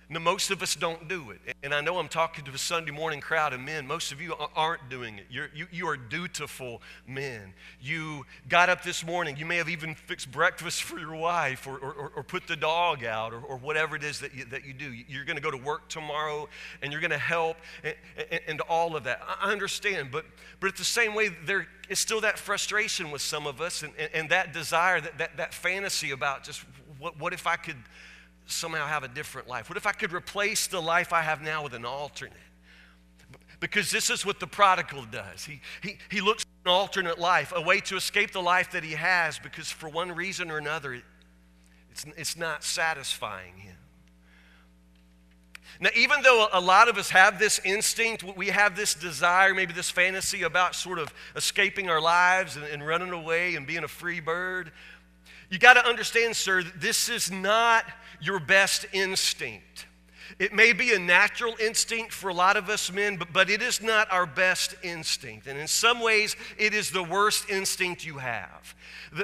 Now, 0.09 0.19
most 0.19 0.51
of 0.51 0.61
us 0.61 0.75
don't 0.75 1.07
do 1.07 1.31
it. 1.31 1.55
And 1.63 1.73
I 1.73 1.79
know 1.81 1.97
I'm 1.97 2.09
talking 2.09 2.43
to 2.45 2.51
a 2.51 2.57
Sunday 2.57 2.91
morning 2.91 3.21
crowd 3.21 3.53
of 3.53 3.61
men. 3.61 3.87
Most 3.87 4.11
of 4.11 4.21
you 4.21 4.35
aren't 4.55 4.89
doing 4.89 5.17
it. 5.17 5.25
You're, 5.29 5.49
you, 5.55 5.67
you 5.71 5.87
are 5.87 5.95
dutiful 5.95 6.81
men. 7.07 7.53
You 7.79 8.25
got 8.49 8.69
up 8.69 8.83
this 8.83 9.05
morning. 9.05 9.37
You 9.37 9.45
may 9.45 9.57
have 9.57 9.69
even 9.69 9.95
fixed 9.95 10.29
breakfast 10.29 10.83
for 10.83 10.99
your 10.99 11.15
wife 11.15 11.67
or, 11.67 11.77
or, 11.77 12.11
or 12.15 12.23
put 12.23 12.47
the 12.47 12.55
dog 12.55 13.03
out 13.05 13.33
or, 13.33 13.39
or, 13.39 13.57
whatever 13.57 13.95
it 13.95 14.03
is 14.03 14.19
that 14.19 14.33
you, 14.33 14.43
that 14.45 14.65
you 14.65 14.73
do. 14.73 14.91
You're 14.91 15.23
going 15.23 15.37
to 15.37 15.41
go 15.41 15.51
to 15.51 15.57
work 15.57 15.87
tomorrow 15.87 16.49
and 16.81 16.91
you're 16.91 17.01
going 17.01 17.11
to 17.11 17.17
help 17.17 17.57
and, 17.83 17.95
and, 18.29 18.41
and, 18.47 18.61
all 18.61 18.95
of 18.95 19.05
that. 19.05 19.21
I 19.41 19.51
understand. 19.51 20.09
But, 20.11 20.25
but 20.59 20.67
it's 20.67 20.79
the 20.79 20.85
same 20.85 21.15
way 21.15 21.29
there 21.45 21.67
is 21.87 21.99
still 21.99 22.21
that 22.21 22.37
frustration 22.37 23.09
with 23.09 23.21
some 23.21 23.47
of 23.47 23.61
us 23.61 23.83
and, 23.83 23.93
and, 24.13 24.29
that 24.29 24.51
desire, 24.51 24.99
that, 24.99 25.17
that, 25.17 25.37
that 25.37 25.53
fantasy 25.53 26.11
about 26.11 26.43
just 26.43 26.65
what, 26.99 27.17
what 27.19 27.31
if 27.31 27.47
I 27.47 27.55
could– 27.55 27.77
somehow 28.45 28.87
have 28.87 29.03
a 29.03 29.07
different 29.07 29.47
life? 29.47 29.69
What 29.69 29.77
if 29.77 29.85
I 29.85 29.91
could 29.91 30.13
replace 30.13 30.67
the 30.67 30.81
life 30.81 31.13
I 31.13 31.21
have 31.21 31.41
now 31.41 31.63
with 31.63 31.73
an 31.73 31.85
alternate? 31.85 32.33
Because 33.59 33.91
this 33.91 34.09
is 34.09 34.25
what 34.25 34.39
the 34.39 34.47
prodigal 34.47 35.05
does. 35.11 35.45
He, 35.45 35.61
he, 35.81 35.97
he 36.09 36.21
looks 36.21 36.45
an 36.65 36.71
alternate 36.71 37.19
life, 37.19 37.53
a 37.55 37.61
way 37.61 37.79
to 37.81 37.95
escape 37.95 38.31
the 38.31 38.41
life 38.41 38.71
that 38.71 38.83
he 38.83 38.91
has, 38.93 39.39
because 39.39 39.71
for 39.71 39.89
one 39.89 40.11
reason 40.11 40.51
or 40.51 40.57
another, 40.57 40.93
it, 40.93 41.03
It's, 41.91 42.05
it's 42.17 42.35
not 42.35 42.63
satisfying 42.63 43.55
him. 43.55 43.77
Now, 45.79 45.89
even 45.95 46.21
though 46.23 46.47
a 46.51 46.59
lot 46.59 46.87
of 46.89 46.97
us 46.97 47.11
have 47.11 47.37
this 47.37 47.59
instinct, 47.63 48.23
we 48.35 48.47
have 48.47 48.75
this 48.75 48.95
desire, 48.95 49.53
maybe 49.53 49.73
this 49.73 49.91
fantasy 49.91 50.43
about 50.43 50.75
sort 50.75 50.99
of 50.99 51.13
escaping 51.35 51.89
our 51.89 52.01
lives 52.01 52.55
and, 52.55 52.65
and 52.65 52.85
running 52.85 53.11
away 53.11 53.55
and 53.55 53.67
being 53.67 53.83
a 53.83 53.87
free 53.87 54.19
bird, 54.19 54.71
you 55.49 55.59
got 55.59 55.75
to 55.75 55.85
understand, 55.85 56.35
sir, 56.35 56.63
this 56.79 57.09
is 57.09 57.31
not 57.31 57.85
your 58.23 58.39
best 58.39 58.85
instinct. 58.93 59.85
It 60.39 60.53
may 60.53 60.73
be 60.73 60.93
a 60.93 60.99
natural 60.99 61.55
instinct 61.59 62.13
for 62.13 62.29
a 62.29 62.33
lot 62.33 62.57
of 62.57 62.69
us 62.69 62.91
men, 62.91 63.17
but, 63.17 63.31
but 63.31 63.49
it 63.49 63.61
is 63.61 63.81
not 63.81 64.11
our 64.11 64.25
best 64.25 64.75
instinct. 64.83 65.47
And 65.47 65.59
in 65.59 65.67
some 65.67 65.99
ways, 65.99 66.35
it 66.57 66.73
is 66.73 66.89
the 66.89 67.03
worst 67.03 67.49
instinct 67.49 68.05
you 68.05 68.17
have 68.17 68.75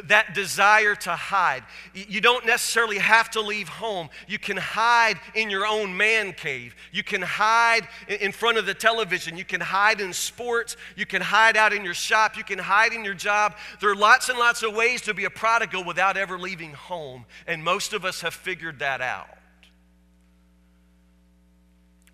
that 0.06 0.34
desire 0.34 0.96
to 0.96 1.12
hide. 1.12 1.64
You 1.94 2.22
don't 2.22 2.46
necessarily 2.46 2.98
have 2.98 3.30
to 3.32 3.42
leave 3.42 3.68
home. 3.68 4.10
You 4.28 4.40
can 4.40 4.58
hide 4.58 5.20
in 5.36 5.50
your 5.50 5.66
own 5.66 5.96
man 5.96 6.34
cave. 6.34 6.76
You 6.92 7.04
can 7.04 7.22
hide 7.22 7.88
in 8.08 8.32
front 8.32 8.58
of 8.58 8.66
the 8.66 8.74
television. 8.74 9.38
You 9.38 9.46
can 9.46 9.62
hide 9.62 10.02
in 10.02 10.14
sports. 10.14 10.78
You 10.96 11.06
can 11.06 11.22
hide 11.22 11.58
out 11.58 11.74
in 11.74 11.84
your 11.84 11.94
shop. 11.94 12.38
You 12.38 12.44
can 12.44 12.60
hide 12.60 12.94
in 12.94 13.04
your 13.04 13.14
job. 13.14 13.56
There 13.80 13.90
are 13.90 13.96
lots 13.96 14.30
and 14.30 14.38
lots 14.38 14.64
of 14.64 14.74
ways 14.74 15.02
to 15.04 15.14
be 15.14 15.26
a 15.26 15.30
prodigal 15.30 15.84
without 15.84 16.18
ever 16.18 16.38
leaving 16.38 16.74
home. 16.74 17.26
And 17.48 17.64
most 17.64 17.94
of 17.94 18.06
us 18.06 18.22
have 18.22 18.34
figured 18.34 18.80
that 18.80 19.02
out 19.02 19.39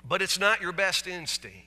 but 0.07 0.21
it's 0.21 0.39
not 0.39 0.61
your 0.61 0.71
best 0.71 1.07
instinct. 1.07 1.59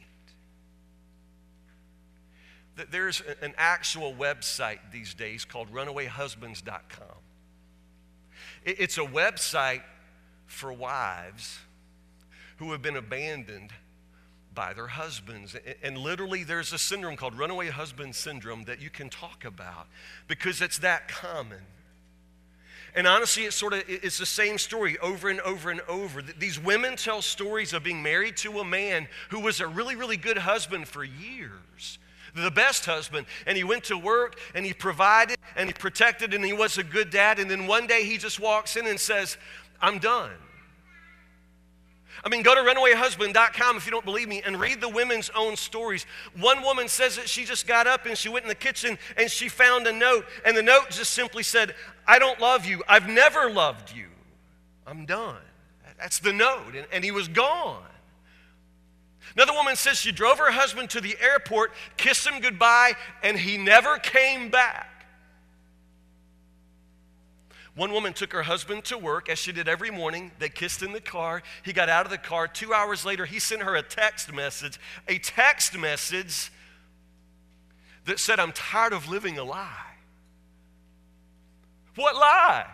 There's 2.90 3.22
an 3.42 3.54
actual 3.58 4.14
website 4.14 4.78
these 4.92 5.12
days 5.14 5.44
called 5.44 5.72
runawayhusbands.com. 5.72 7.16
It's 8.64 8.98
a 8.98 9.02
website 9.02 9.82
for 10.46 10.72
wives 10.72 11.58
who 12.58 12.72
have 12.72 12.82
been 12.82 12.96
abandoned 12.96 13.72
by 14.54 14.72
their 14.72 14.88
husbands. 14.88 15.56
And 15.82 15.98
literally, 15.98 16.44
there's 16.44 16.72
a 16.72 16.78
syndrome 16.78 17.16
called 17.16 17.38
runaway 17.38 17.68
husband 17.68 18.14
syndrome 18.14 18.64
that 18.64 18.80
you 18.80 18.90
can 18.90 19.08
talk 19.08 19.44
about 19.44 19.86
because 20.26 20.60
it's 20.60 20.78
that 20.78 21.08
common. 21.08 21.60
And 22.94 23.06
honestly, 23.06 23.44
it's 23.44 23.56
sort 23.56 23.72
of 23.72 23.84
it's 23.86 24.18
the 24.18 24.26
same 24.26 24.58
story 24.58 24.98
over 24.98 25.28
and 25.28 25.40
over 25.40 25.70
and 25.70 25.80
over. 25.82 26.22
These 26.22 26.58
women 26.58 26.96
tell 26.96 27.22
stories 27.22 27.72
of 27.72 27.82
being 27.84 28.02
married 28.02 28.36
to 28.38 28.60
a 28.60 28.64
man 28.64 29.08
who 29.30 29.40
was 29.40 29.60
a 29.60 29.66
really, 29.66 29.96
really 29.96 30.16
good 30.16 30.38
husband 30.38 30.88
for 30.88 31.04
years. 31.04 31.98
The 32.34 32.50
best 32.50 32.84
husband, 32.84 33.26
and 33.46 33.56
he 33.56 33.64
went 33.64 33.84
to 33.84 33.98
work 33.98 34.38
and 34.54 34.64
he 34.64 34.72
provided 34.72 35.38
and 35.56 35.68
he 35.68 35.72
protected 35.72 36.34
and 36.34 36.44
he 36.44 36.52
was 36.52 36.78
a 36.78 36.84
good 36.84 37.10
dad. 37.10 37.38
And 37.38 37.50
then 37.50 37.66
one 37.66 37.86
day 37.86 38.04
he 38.04 38.18
just 38.18 38.38
walks 38.38 38.76
in 38.76 38.86
and 38.86 38.98
says, 39.00 39.36
I'm 39.80 39.98
done. 39.98 40.30
I 42.24 42.28
mean, 42.28 42.42
go 42.42 42.54
to 42.54 42.60
runawayhusband.com 42.60 43.76
if 43.76 43.86
you 43.86 43.92
don't 43.92 44.04
believe 44.04 44.28
me 44.28 44.42
and 44.44 44.58
read 44.58 44.80
the 44.80 44.88
women's 44.88 45.30
own 45.36 45.56
stories. 45.56 46.04
One 46.38 46.62
woman 46.62 46.88
says 46.88 47.16
that 47.16 47.28
she 47.28 47.44
just 47.44 47.66
got 47.66 47.86
up 47.86 48.06
and 48.06 48.18
she 48.18 48.28
went 48.28 48.44
in 48.44 48.48
the 48.48 48.54
kitchen 48.54 48.98
and 49.16 49.30
she 49.30 49.48
found 49.48 49.86
a 49.86 49.92
note, 49.92 50.26
and 50.44 50.56
the 50.56 50.62
note 50.62 50.90
just 50.90 51.12
simply 51.12 51.42
said, 51.42 51.74
I 52.06 52.18
don't 52.18 52.40
love 52.40 52.66
you. 52.66 52.82
I've 52.88 53.08
never 53.08 53.50
loved 53.50 53.94
you. 53.94 54.06
I'm 54.86 55.06
done. 55.06 55.36
That's 55.98 56.18
the 56.18 56.32
note. 56.32 56.74
And, 56.74 56.86
and 56.92 57.04
he 57.04 57.10
was 57.10 57.28
gone. 57.28 57.82
Another 59.34 59.52
woman 59.52 59.76
says 59.76 59.98
she 59.98 60.10
drove 60.10 60.38
her 60.38 60.50
husband 60.50 60.90
to 60.90 61.00
the 61.00 61.16
airport, 61.20 61.72
kissed 61.96 62.26
him 62.26 62.40
goodbye, 62.40 62.94
and 63.22 63.38
he 63.38 63.56
never 63.56 63.98
came 63.98 64.48
back. 64.48 64.97
One 67.78 67.92
woman 67.92 68.12
took 68.12 68.32
her 68.32 68.42
husband 68.42 68.84
to 68.86 68.98
work 68.98 69.28
as 69.28 69.38
she 69.38 69.52
did 69.52 69.68
every 69.68 69.92
morning. 69.92 70.32
They 70.40 70.48
kissed 70.48 70.82
in 70.82 70.90
the 70.90 71.00
car. 71.00 71.44
He 71.64 71.72
got 71.72 71.88
out 71.88 72.06
of 72.06 72.10
the 72.10 72.18
car. 72.18 72.48
Two 72.48 72.74
hours 72.74 73.04
later, 73.04 73.24
he 73.24 73.38
sent 73.38 73.62
her 73.62 73.76
a 73.76 73.82
text 73.82 74.32
message, 74.32 74.80
a 75.06 75.18
text 75.18 75.78
message 75.78 76.50
that 78.04 78.18
said, 78.18 78.40
I'm 78.40 78.50
tired 78.50 78.92
of 78.92 79.08
living 79.08 79.38
a 79.38 79.44
lie. 79.44 79.94
What 81.94 82.16
lie? 82.16 82.66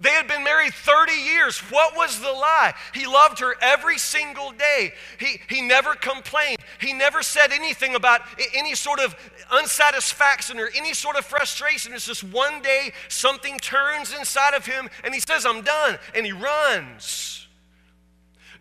They 0.00 0.10
had 0.10 0.26
been 0.26 0.42
married 0.42 0.72
30 0.72 1.12
years. 1.12 1.58
What 1.70 1.94
was 1.94 2.20
the 2.20 2.32
lie? 2.32 2.72
He 2.94 3.06
loved 3.06 3.38
her 3.40 3.54
every 3.60 3.98
single 3.98 4.50
day. 4.50 4.94
He, 5.18 5.40
he 5.48 5.60
never 5.60 5.94
complained. 5.94 6.56
He 6.80 6.94
never 6.94 7.22
said 7.22 7.52
anything 7.52 7.94
about 7.94 8.22
any 8.54 8.74
sort 8.74 8.98
of 8.98 9.14
unsatisfaction 9.52 10.58
or 10.58 10.70
any 10.74 10.94
sort 10.94 11.16
of 11.16 11.26
frustration. 11.26 11.92
It's 11.92 12.06
just 12.06 12.24
one 12.24 12.62
day 12.62 12.92
something 13.08 13.58
turns 13.58 14.14
inside 14.14 14.54
of 14.54 14.64
him 14.64 14.88
and 15.04 15.12
he 15.12 15.20
says, 15.20 15.44
I'm 15.44 15.60
done. 15.60 15.98
And 16.14 16.24
he 16.24 16.32
runs. 16.32 17.46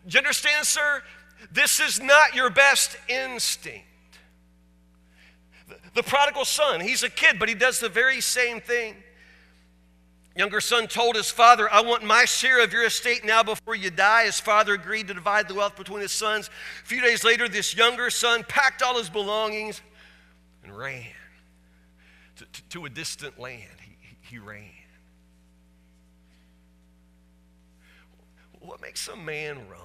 Do 0.05 0.15
you 0.15 0.19
understand, 0.19 0.67
sir? 0.67 1.03
This 1.53 1.79
is 1.79 2.01
not 2.01 2.35
your 2.35 2.49
best 2.49 2.97
instinct. 3.07 3.85
The 5.93 6.03
prodigal 6.03 6.45
son, 6.45 6.81
he's 6.81 7.03
a 7.03 7.09
kid, 7.09 7.39
but 7.39 7.47
he 7.47 7.55
does 7.55 7.79
the 7.79 7.89
very 7.89 8.19
same 8.19 8.59
thing. 8.59 8.95
Younger 10.39 10.61
son 10.61 10.87
told 10.87 11.17
his 11.17 11.29
father, 11.29 11.69
I 11.69 11.81
want 11.81 12.01
my 12.01 12.23
share 12.23 12.63
of 12.63 12.71
your 12.71 12.85
estate 12.85 13.25
now 13.25 13.43
before 13.43 13.75
you 13.75 13.89
die. 13.89 14.23
His 14.23 14.39
father 14.39 14.73
agreed 14.73 15.09
to 15.09 15.13
divide 15.13 15.49
the 15.49 15.53
wealth 15.53 15.75
between 15.75 15.99
his 15.99 16.13
sons. 16.13 16.49
A 16.81 16.85
few 16.87 17.01
days 17.01 17.25
later, 17.25 17.49
this 17.49 17.75
younger 17.75 18.09
son 18.09 18.45
packed 18.47 18.81
all 18.81 18.97
his 18.97 19.09
belongings 19.09 19.81
and 20.63 20.77
ran 20.77 21.03
to, 22.37 22.45
to, 22.45 22.61
to 22.69 22.85
a 22.85 22.89
distant 22.89 23.37
land. 23.37 23.65
He, 23.81 24.35
he 24.35 24.39
ran. 24.39 24.63
What 28.61 28.81
makes 28.81 29.09
a 29.09 29.17
man 29.17 29.57
run? 29.69 29.81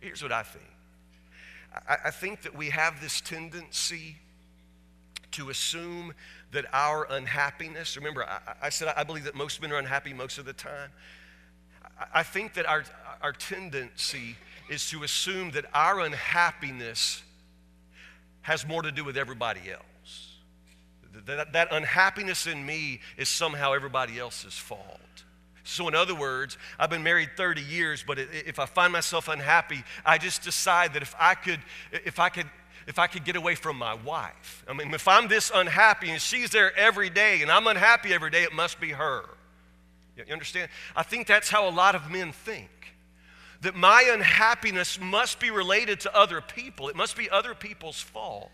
Here's 0.00 0.22
what 0.22 0.32
I 0.32 0.44
think 0.44 0.64
I, 1.86 1.96
I 2.06 2.10
think 2.10 2.40
that 2.40 2.56
we 2.56 2.70
have 2.70 3.02
this 3.02 3.20
tendency 3.20 4.16
to 5.32 5.50
assume 5.50 6.14
that 6.52 6.66
our 6.72 7.06
unhappiness, 7.10 7.96
remember, 7.96 8.24
I, 8.24 8.38
I, 8.62 8.68
said 8.68 8.92
I 8.96 9.04
believe 9.04 9.24
that 9.24 9.34
most 9.34 9.60
men 9.60 9.72
are 9.72 9.78
unhappy 9.78 10.12
most 10.12 10.38
of 10.38 10.44
the 10.44 10.52
time. 10.52 10.90
I, 11.98 12.20
I 12.20 12.22
think 12.22 12.54
that 12.54 12.66
our, 12.66 12.84
our 13.20 13.32
tendency 13.32 14.36
is 14.68 14.88
to 14.90 15.02
assume 15.02 15.50
that 15.52 15.64
our 15.74 16.00
unhappiness 16.00 17.22
has 18.42 18.66
more 18.66 18.82
to 18.82 18.92
do 18.92 19.04
with 19.04 19.16
everybody 19.16 19.60
else. 19.70 20.28
That, 21.26 21.52
that 21.52 21.68
unhappiness 21.72 22.46
in 22.46 22.64
me 22.64 23.00
is 23.16 23.28
somehow 23.28 23.72
everybody 23.72 24.18
else's 24.18 24.54
fault. 24.54 24.98
So, 25.64 25.86
in 25.86 25.94
other 25.94 26.14
words, 26.14 26.58
I've 26.78 26.90
been 26.90 27.04
married 27.04 27.30
30 27.36 27.62
years, 27.62 28.04
but 28.04 28.18
if 28.18 28.58
I 28.58 28.66
find 28.66 28.92
myself 28.92 29.28
unhappy, 29.28 29.84
I 30.04 30.18
just 30.18 30.42
decide 30.42 30.94
that 30.94 31.02
if 31.02 31.14
I 31.18 31.34
could, 31.34 31.60
if 31.92 32.18
I 32.18 32.30
could 32.30 32.50
if 32.86 32.98
I 32.98 33.06
could 33.06 33.24
get 33.24 33.36
away 33.36 33.54
from 33.54 33.76
my 33.76 33.94
wife. 33.94 34.64
I 34.68 34.72
mean, 34.72 34.92
if 34.94 35.08
I'm 35.08 35.28
this 35.28 35.50
unhappy 35.54 36.10
and 36.10 36.20
she's 36.20 36.50
there 36.50 36.76
every 36.76 37.10
day 37.10 37.42
and 37.42 37.50
I'm 37.50 37.66
unhappy 37.66 38.12
every 38.12 38.30
day, 38.30 38.42
it 38.42 38.52
must 38.52 38.80
be 38.80 38.90
her. 38.90 39.24
You 40.16 40.24
understand? 40.32 40.70
I 40.94 41.02
think 41.02 41.26
that's 41.26 41.48
how 41.48 41.68
a 41.68 41.70
lot 41.70 41.94
of 41.94 42.10
men 42.10 42.32
think. 42.32 42.68
That 43.62 43.76
my 43.76 44.10
unhappiness 44.12 45.00
must 45.00 45.38
be 45.38 45.50
related 45.50 46.00
to 46.00 46.16
other 46.16 46.40
people, 46.40 46.88
it 46.88 46.96
must 46.96 47.16
be 47.16 47.30
other 47.30 47.54
people's 47.54 48.00
fault. 48.00 48.50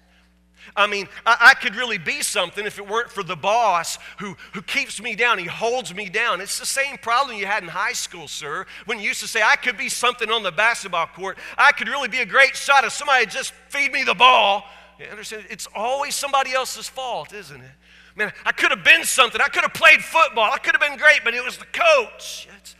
I 0.76 0.86
mean, 0.86 1.08
I, 1.26 1.36
I, 1.40 1.54
could 1.54 1.74
really 1.74 1.98
be 1.98 2.22
something 2.22 2.66
if 2.66 2.78
it 2.78 2.86
weren't 2.86 3.10
for 3.10 3.22
the 3.22 3.36
boss 3.36 3.98
who, 4.18 4.36
who 4.52 4.62
keeps 4.62 5.00
me 5.00 5.14
down. 5.14 5.38
He 5.38 5.46
holds 5.46 5.94
me 5.94 6.08
down. 6.08 6.40
It's 6.40 6.58
the 6.58 6.66
same 6.66 6.98
problem 6.98 7.36
you 7.36 7.46
had 7.46 7.62
in 7.62 7.68
high 7.68 7.92
school, 7.92 8.28
sir, 8.28 8.66
when 8.84 8.98
you 8.98 9.08
used 9.08 9.20
to 9.20 9.28
say, 9.28 9.42
I 9.42 9.56
could 9.56 9.76
be 9.76 9.88
something 9.88 10.30
on 10.30 10.42
the 10.42 10.52
basketball 10.52 11.06
court. 11.06 11.38
I 11.56 11.72
could 11.72 11.88
really 11.88 12.08
be 12.08 12.20
a 12.20 12.26
great 12.26 12.54
shot 12.54 12.84
if 12.84 12.92
somebody 12.92 13.26
just 13.26 13.52
feed 13.68 13.92
me 13.92 14.04
the 14.04 14.14
ball. 14.14 14.64
You 14.98 15.06
understand? 15.06 15.46
It's 15.50 15.68
always 15.74 16.14
somebody 16.14 16.52
else's 16.52 16.88
fault, 16.88 17.32
isn't 17.32 17.60
it? 17.60 17.70
Man, 18.16 18.32
I 18.44 18.50
could 18.50 18.70
have 18.70 18.82
been 18.82 19.04
something. 19.04 19.40
I 19.40 19.48
could 19.48 19.62
have 19.62 19.74
played 19.74 20.02
football. 20.02 20.50
I 20.52 20.58
could 20.58 20.74
have 20.74 20.80
been 20.80 20.98
great, 20.98 21.20
but 21.22 21.34
it 21.34 21.44
was 21.44 21.56
the 21.56 21.66
coach. 21.66 22.48
It's, 22.58 22.74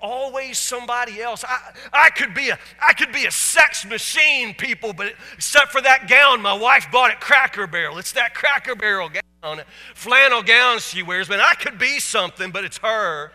always 0.00 0.58
somebody 0.58 1.20
else. 1.20 1.44
I, 1.46 1.72
I, 1.92 2.10
could 2.10 2.34
be 2.34 2.50
a, 2.50 2.58
I 2.80 2.92
could 2.92 3.12
be 3.12 3.26
a 3.26 3.30
sex 3.30 3.84
machine, 3.84 4.54
people, 4.54 4.92
but 4.92 5.14
except 5.34 5.72
for 5.72 5.80
that 5.80 6.08
gown 6.08 6.40
my 6.42 6.52
wife 6.52 6.86
bought 6.90 7.10
at 7.10 7.20
Cracker 7.20 7.66
Barrel. 7.66 7.98
It's 7.98 8.12
that 8.12 8.34
Cracker 8.34 8.74
Barrel 8.74 9.10
gown, 9.42 9.62
flannel 9.94 10.42
gown 10.42 10.78
she 10.78 11.02
wears. 11.02 11.28
Man, 11.28 11.40
I 11.40 11.54
could 11.54 11.78
be 11.78 11.98
something, 12.00 12.50
but 12.50 12.64
it's 12.64 12.78
her. 12.78 13.32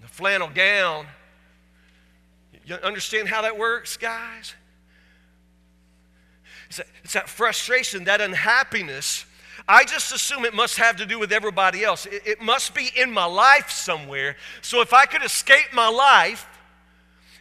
The 0.00 0.08
flannel 0.08 0.48
gown. 0.54 1.06
You 2.64 2.74
understand 2.76 3.28
how 3.28 3.42
that 3.42 3.56
works, 3.56 3.96
guys? 3.96 4.54
It's 6.68 6.76
that, 6.76 6.86
it's 7.02 7.12
that 7.14 7.28
frustration, 7.28 8.04
that 8.04 8.20
unhappiness 8.20 9.24
I 9.68 9.84
just 9.84 10.12
assume 10.12 10.46
it 10.46 10.54
must 10.54 10.78
have 10.78 10.96
to 10.96 11.06
do 11.06 11.18
with 11.18 11.30
everybody 11.30 11.84
else. 11.84 12.06
It, 12.06 12.22
it 12.24 12.40
must 12.40 12.74
be 12.74 12.90
in 12.96 13.12
my 13.12 13.26
life 13.26 13.70
somewhere. 13.70 14.36
So 14.62 14.80
if 14.80 14.94
I 14.94 15.04
could 15.04 15.22
escape 15.22 15.74
my 15.74 15.88
life, 15.88 16.48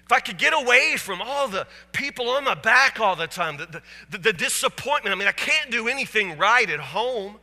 if 0.05 0.11
I 0.11 0.19
could 0.19 0.37
get 0.37 0.53
away 0.53 0.95
from 0.97 1.21
all 1.21 1.47
the 1.47 1.67
people 1.93 2.29
on 2.29 2.43
my 2.43 2.53
back 2.53 2.99
all 2.99 3.15
the 3.15 3.27
time, 3.27 3.57
the, 3.57 3.81
the, 4.09 4.17
the, 4.17 4.33
disappointment, 4.33 5.15
I 5.15 5.17
mean, 5.17 5.27
I 5.27 5.33
can't 5.33 5.71
do 5.71 5.87
anything 5.87 6.37
right 6.37 6.69
at 6.69 6.79
home. 6.79 7.37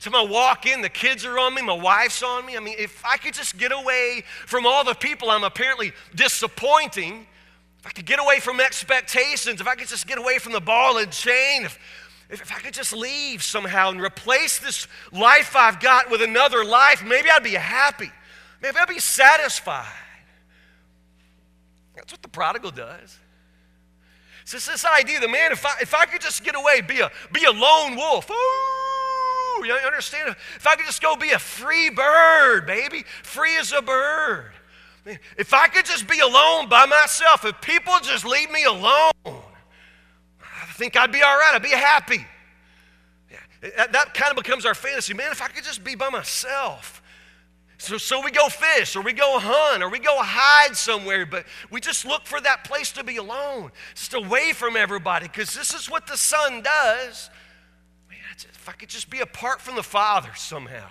Time 0.00 0.14
I 0.14 0.22
walk 0.22 0.64
in, 0.64 0.80
the 0.80 0.88
kids 0.88 1.24
are 1.24 1.38
on 1.40 1.54
me, 1.54 1.62
my 1.62 1.72
wife's 1.72 2.22
on 2.22 2.46
me. 2.46 2.56
I 2.56 2.60
mean, 2.60 2.76
if 2.78 3.04
I 3.04 3.16
could 3.16 3.34
just 3.34 3.58
get 3.58 3.72
away 3.72 4.22
from 4.46 4.64
all 4.64 4.84
the 4.84 4.94
people 4.94 5.28
I'm 5.28 5.42
apparently 5.42 5.92
disappointing, 6.14 7.26
if 7.80 7.86
I 7.86 7.90
could 7.90 8.06
get 8.06 8.20
away 8.20 8.38
from 8.38 8.60
expectations, 8.60 9.60
if 9.60 9.66
I 9.66 9.74
could 9.74 9.88
just 9.88 10.06
get 10.06 10.18
away 10.18 10.38
from 10.38 10.52
the 10.52 10.60
ball 10.60 10.98
and 10.98 11.10
chain, 11.10 11.64
if, 11.64 11.80
if 12.30 12.52
I 12.52 12.60
could 12.60 12.74
just 12.74 12.92
leave 12.92 13.42
somehow 13.42 13.90
and 13.90 14.00
replace 14.00 14.58
this 14.58 14.86
life 15.12 15.56
I've 15.56 15.80
got 15.80 16.10
with 16.10 16.20
another 16.20 16.64
life, 16.64 17.02
maybe 17.04 17.30
I'd 17.30 17.42
be 17.42 17.54
happy. 17.54 18.10
Maybe 18.60 18.76
I'd 18.76 18.88
be 18.88 18.98
satisfied. 18.98 19.86
That's 21.94 22.12
what 22.12 22.22
the 22.22 22.28
prodigal 22.28 22.70
does. 22.70 23.18
It's 24.42 24.66
this 24.66 24.84
idea 24.84 25.20
that, 25.20 25.30
man, 25.30 25.52
if 25.52 25.64
I, 25.66 25.74
if 25.80 25.94
I 25.94 26.06
could 26.06 26.22
just 26.22 26.42
get 26.42 26.54
away, 26.54 26.80
be 26.80 27.00
a, 27.00 27.10
be 27.32 27.44
a 27.44 27.50
lone 27.50 27.96
wolf. 27.96 28.30
Ooh, 28.30 29.66
you 29.66 29.72
understand? 29.74 30.34
If 30.56 30.66
I 30.66 30.76
could 30.76 30.86
just 30.86 31.02
go 31.02 31.16
be 31.16 31.30
a 31.30 31.38
free 31.38 31.90
bird, 31.90 32.66
baby, 32.66 33.04
free 33.22 33.56
as 33.58 33.72
a 33.72 33.82
bird. 33.82 34.52
If 35.36 35.54
I 35.54 35.68
could 35.68 35.84
just 35.84 36.08
be 36.08 36.20
alone 36.20 36.68
by 36.68 36.86
myself, 36.86 37.44
if 37.44 37.60
people 37.60 37.94
just 38.02 38.24
leave 38.24 38.50
me 38.50 38.64
alone, 38.64 39.12
think 40.78 40.96
I'd 40.96 41.12
be 41.12 41.22
all 41.22 41.36
right. 41.36 41.54
I'd 41.54 41.62
be 41.62 41.70
happy. 41.70 42.24
Yeah, 43.30 43.38
that, 43.76 43.92
that 43.92 44.14
kind 44.14 44.30
of 44.30 44.36
becomes 44.36 44.64
our 44.64 44.74
fantasy. 44.74 45.12
Man, 45.12 45.32
if 45.32 45.42
I 45.42 45.48
could 45.48 45.64
just 45.64 45.82
be 45.82 45.96
by 45.96 46.08
myself. 46.08 47.02
So, 47.80 47.96
so 47.96 48.22
we 48.24 48.30
go 48.30 48.48
fish 48.48 48.96
or 48.96 49.02
we 49.02 49.12
go 49.12 49.38
hunt 49.38 49.82
or 49.82 49.88
we 49.88 49.98
go 49.98 50.16
hide 50.18 50.76
somewhere, 50.76 51.26
but 51.26 51.46
we 51.70 51.80
just 51.80 52.04
look 52.04 52.26
for 52.26 52.40
that 52.40 52.64
place 52.64 52.90
to 52.92 53.04
be 53.04 53.18
alone, 53.18 53.70
just 53.94 54.14
away 54.14 54.52
from 54.52 54.76
everybody, 54.76 55.28
because 55.28 55.54
this 55.54 55.72
is 55.74 55.88
what 55.88 56.06
the 56.08 56.16
Son 56.16 56.60
does. 56.62 57.30
Man, 58.10 58.18
if 58.36 58.68
I 58.68 58.72
could 58.72 58.88
just 58.88 59.10
be 59.10 59.20
apart 59.20 59.60
from 59.60 59.76
the 59.76 59.84
Father 59.84 60.30
somehow, 60.34 60.88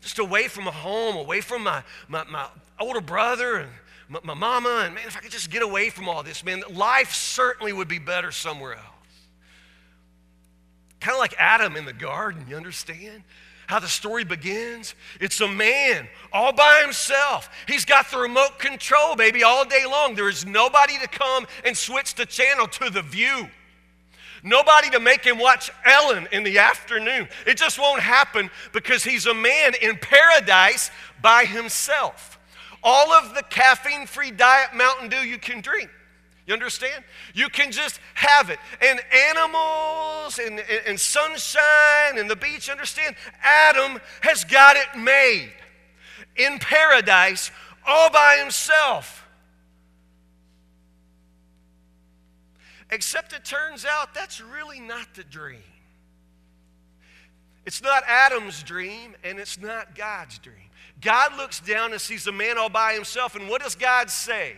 just 0.00 0.18
away 0.18 0.48
from 0.48 0.66
a 0.66 0.70
home, 0.70 1.16
away 1.16 1.42
from 1.42 1.64
my, 1.64 1.82
my, 2.08 2.24
my 2.24 2.46
older 2.80 3.02
brother 3.02 3.56
and 3.56 3.70
my, 4.08 4.20
my 4.24 4.34
mama, 4.34 4.84
and 4.86 4.94
man, 4.94 5.04
if 5.06 5.16
I 5.16 5.20
could 5.20 5.32
just 5.32 5.50
get 5.50 5.62
away 5.62 5.90
from 5.90 6.08
all 6.08 6.22
this, 6.22 6.42
man, 6.42 6.62
life 6.70 7.12
certainly 7.12 7.74
would 7.74 7.88
be 7.88 7.98
better 7.98 8.32
somewhere 8.32 8.74
else. 8.74 8.86
Kind 11.02 11.16
of 11.16 11.18
like 11.18 11.34
Adam 11.36 11.76
in 11.76 11.84
the 11.84 11.92
garden, 11.92 12.46
you 12.48 12.56
understand? 12.56 13.24
how 13.72 13.78
the 13.78 13.88
story 13.88 14.22
begins? 14.22 14.94
It's 15.18 15.40
a 15.40 15.48
man 15.48 16.06
all 16.30 16.52
by 16.52 16.82
himself. 16.82 17.48
He's 17.66 17.86
got 17.86 18.10
the 18.10 18.18
remote 18.18 18.58
control, 18.58 19.16
baby, 19.16 19.42
all 19.42 19.64
day 19.64 19.86
long. 19.86 20.14
There 20.14 20.28
is 20.28 20.44
nobody 20.44 20.98
to 20.98 21.08
come 21.08 21.46
and 21.64 21.74
switch 21.74 22.14
the 22.14 22.26
channel 22.26 22.66
to 22.66 22.90
the 22.90 23.00
view. 23.00 23.48
Nobody 24.42 24.90
to 24.90 25.00
make 25.00 25.24
him 25.24 25.38
watch 25.38 25.70
Ellen 25.86 26.28
in 26.32 26.42
the 26.42 26.58
afternoon. 26.58 27.28
It 27.46 27.56
just 27.56 27.78
won't 27.78 28.02
happen 28.02 28.50
because 28.72 29.04
he's 29.04 29.24
a 29.24 29.32
man 29.32 29.72
in 29.80 29.96
paradise 29.96 30.90
by 31.22 31.46
himself. 31.46 32.38
All 32.82 33.10
of 33.12 33.34
the 33.34 33.42
caffeine 33.44 34.06
free 34.06 34.32
diet 34.32 34.74
Mountain 34.74 35.08
Dew 35.08 35.16
you 35.16 35.38
can 35.38 35.62
drink. 35.62 35.88
You 36.52 36.54
understand? 36.54 37.02
You 37.32 37.48
can 37.48 37.72
just 37.72 37.98
have 38.12 38.50
it. 38.50 38.58
And 38.82 39.00
animals 39.30 40.38
and, 40.38 40.60
and, 40.60 40.82
and, 40.86 41.00
sunshine 41.00 42.18
and 42.18 42.28
the 42.28 42.36
beach, 42.36 42.68
understand? 42.68 43.16
Adam 43.42 43.98
has 44.20 44.44
got 44.44 44.76
it 44.76 44.98
made 44.98 45.50
in 46.36 46.58
paradise 46.58 47.50
all 47.86 48.10
by 48.10 48.36
himself. 48.38 49.26
Except 52.90 53.32
it 53.32 53.46
turns 53.46 53.86
out 53.86 54.12
that's 54.12 54.42
really 54.42 54.78
not 54.78 55.14
the 55.14 55.24
dream. 55.24 55.62
It's 57.64 57.82
not 57.82 58.02
Adam's 58.06 58.62
dream 58.62 59.14
and 59.24 59.38
it's 59.38 59.58
not 59.58 59.94
God's 59.94 60.38
dream. 60.38 60.68
God 61.00 61.34
looks 61.38 61.60
down 61.60 61.92
and 61.92 62.00
sees 62.00 62.26
a 62.26 62.32
man 62.32 62.58
all 62.58 62.68
by 62.68 62.92
himself, 62.92 63.36
and 63.36 63.48
what 63.48 63.62
does 63.62 63.74
God 63.74 64.10
say? 64.10 64.56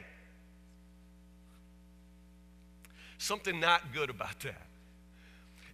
Something 3.18 3.61
not 3.61 3.92
good 3.92 4.11
about 4.11 4.40
that. 4.40 4.66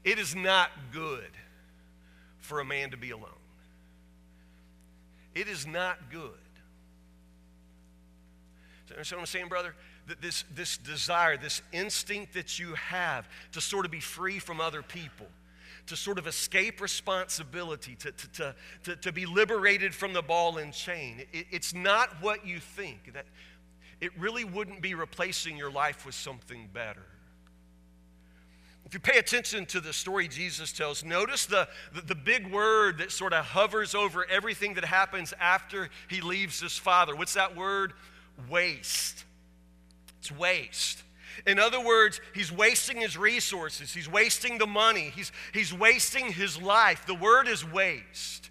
It 0.04 0.18
is 0.18 0.34
not 0.34 0.70
good 0.92 1.30
for 2.38 2.60
a 2.60 2.64
man 2.64 2.90
to 2.90 2.96
be 2.96 3.10
alone. 3.10 3.28
It 5.34 5.46
is 5.46 5.66
not 5.66 6.10
good. 6.10 6.30
You 8.88 8.96
understand 8.96 9.18
what 9.18 9.22
I'm 9.22 9.26
saying, 9.26 9.48
brother? 9.48 9.74
That 10.08 10.20
this, 10.20 10.44
this 10.54 10.76
desire, 10.76 11.36
this 11.36 11.62
instinct 11.72 12.34
that 12.34 12.58
you 12.58 12.74
have 12.74 13.28
to 13.52 13.60
sort 13.60 13.84
of 13.84 13.92
be 13.92 14.00
free 14.00 14.40
from 14.40 14.60
other 14.60 14.82
people, 14.82 15.28
to 15.86 15.96
sort 15.96 16.18
of 16.18 16.26
escape 16.26 16.80
responsibility, 16.80 17.94
to, 17.96 18.10
to, 18.10 18.28
to, 18.30 18.54
to, 18.84 18.96
to 18.96 19.12
be 19.12 19.26
liberated 19.26 19.94
from 19.94 20.12
the 20.12 20.22
ball 20.22 20.58
and 20.58 20.72
chain. 20.72 21.22
It, 21.32 21.46
it's 21.52 21.72
not 21.72 22.20
what 22.20 22.44
you 22.44 22.58
think. 22.58 23.12
That 23.14 23.26
it 24.00 24.10
really 24.18 24.44
wouldn't 24.44 24.80
be 24.80 24.94
replacing 24.94 25.56
your 25.56 25.70
life 25.70 26.04
with 26.04 26.16
something 26.16 26.68
better. 26.72 27.04
If 28.84 28.94
you 28.94 29.00
pay 29.00 29.18
attention 29.18 29.66
to 29.66 29.80
the 29.80 29.92
story 29.92 30.26
Jesus 30.26 30.72
tells, 30.72 31.04
notice 31.04 31.46
the, 31.46 31.68
the, 31.94 32.00
the, 32.00 32.14
big 32.14 32.50
word 32.50 32.98
that 32.98 33.12
sort 33.12 33.32
of 33.32 33.44
hovers 33.44 33.94
over 33.94 34.26
everything 34.28 34.74
that 34.74 34.84
happens 34.84 35.32
after 35.38 35.90
he 36.08 36.20
leaves 36.20 36.60
his 36.60 36.76
father. 36.76 37.14
What's 37.14 37.34
that 37.34 37.56
word? 37.56 37.92
Waste. 38.48 39.24
It's 40.18 40.32
waste. 40.32 41.04
In 41.46 41.58
other 41.58 41.80
words, 41.80 42.20
he's 42.34 42.50
wasting 42.50 42.98
his 42.98 43.16
resources, 43.16 43.94
he's 43.94 44.10
wasting 44.10 44.58
the 44.58 44.66
money, 44.66 45.12
he's, 45.14 45.32
he's 45.52 45.72
wasting 45.72 46.32
his 46.32 46.60
life. 46.60 47.06
The 47.06 47.14
word 47.14 47.48
is 47.48 47.64
waste. 47.64 48.50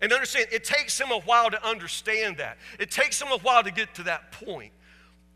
And 0.00 0.12
understand, 0.12 0.48
it 0.52 0.64
takes 0.64 1.00
him 1.00 1.10
a 1.10 1.20
while 1.20 1.50
to 1.50 1.66
understand 1.66 2.36
that. 2.36 2.58
It 2.78 2.90
takes 2.90 3.20
him 3.20 3.28
a 3.28 3.38
while 3.38 3.62
to 3.62 3.70
get 3.70 3.94
to 3.94 4.02
that 4.04 4.32
point. 4.32 4.72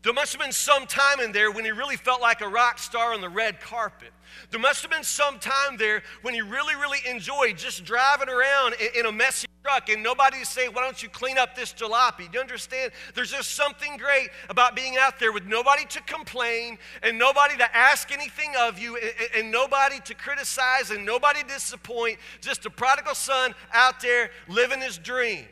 There 0.03 0.13
must 0.13 0.33
have 0.33 0.41
been 0.41 0.51
some 0.51 0.87
time 0.87 1.19
in 1.19 1.31
there 1.31 1.51
when 1.51 1.63
he 1.63 1.71
really 1.71 1.95
felt 1.95 2.21
like 2.21 2.41
a 2.41 2.47
rock 2.47 2.79
star 2.79 3.13
on 3.13 3.21
the 3.21 3.29
red 3.29 3.59
carpet. 3.59 4.11
There 4.49 4.59
must 4.59 4.81
have 4.81 4.89
been 4.89 5.03
some 5.03 5.37
time 5.37 5.77
there 5.77 6.01
when 6.23 6.33
he 6.33 6.41
really, 6.41 6.75
really 6.75 6.97
enjoyed 7.07 7.57
just 7.57 7.83
driving 7.83 8.29
around 8.29 8.75
in, 8.95 9.05
a 9.05 9.11
messy 9.11 9.47
truck 9.63 9.89
and 9.89 10.01
nobody 10.01 10.39
to 10.39 10.45
say, 10.45 10.69
Why 10.69 10.83
don't 10.83 11.03
you 11.03 11.09
clean 11.09 11.37
up 11.37 11.55
this 11.55 11.71
jalopy? 11.71 12.31
Do 12.31 12.37
you 12.37 12.39
understand? 12.39 12.93
There's 13.13 13.31
just 13.31 13.53
something 13.53 13.97
great 13.97 14.29
about 14.49 14.75
being 14.75 14.97
out 14.97 15.19
there 15.19 15.31
with 15.31 15.45
nobody 15.45 15.85
to 15.85 16.01
complain 16.03 16.79
and 17.03 17.19
nobody 17.19 17.55
to 17.57 17.75
ask 17.75 18.11
anything 18.11 18.53
of 18.57 18.79
you 18.79 18.97
and, 18.97 19.13
and 19.35 19.51
nobody 19.51 19.99
to 20.05 20.15
criticize 20.15 20.89
and 20.89 21.05
nobody 21.05 21.41
to 21.41 21.47
disappoint. 21.47 22.17
Just 22.41 22.65
a 22.65 22.71
prodigal 22.71 23.13
son 23.13 23.53
out 23.71 23.99
there 24.01 24.31
living 24.47 24.81
his 24.81 24.97
dream. 24.97 25.45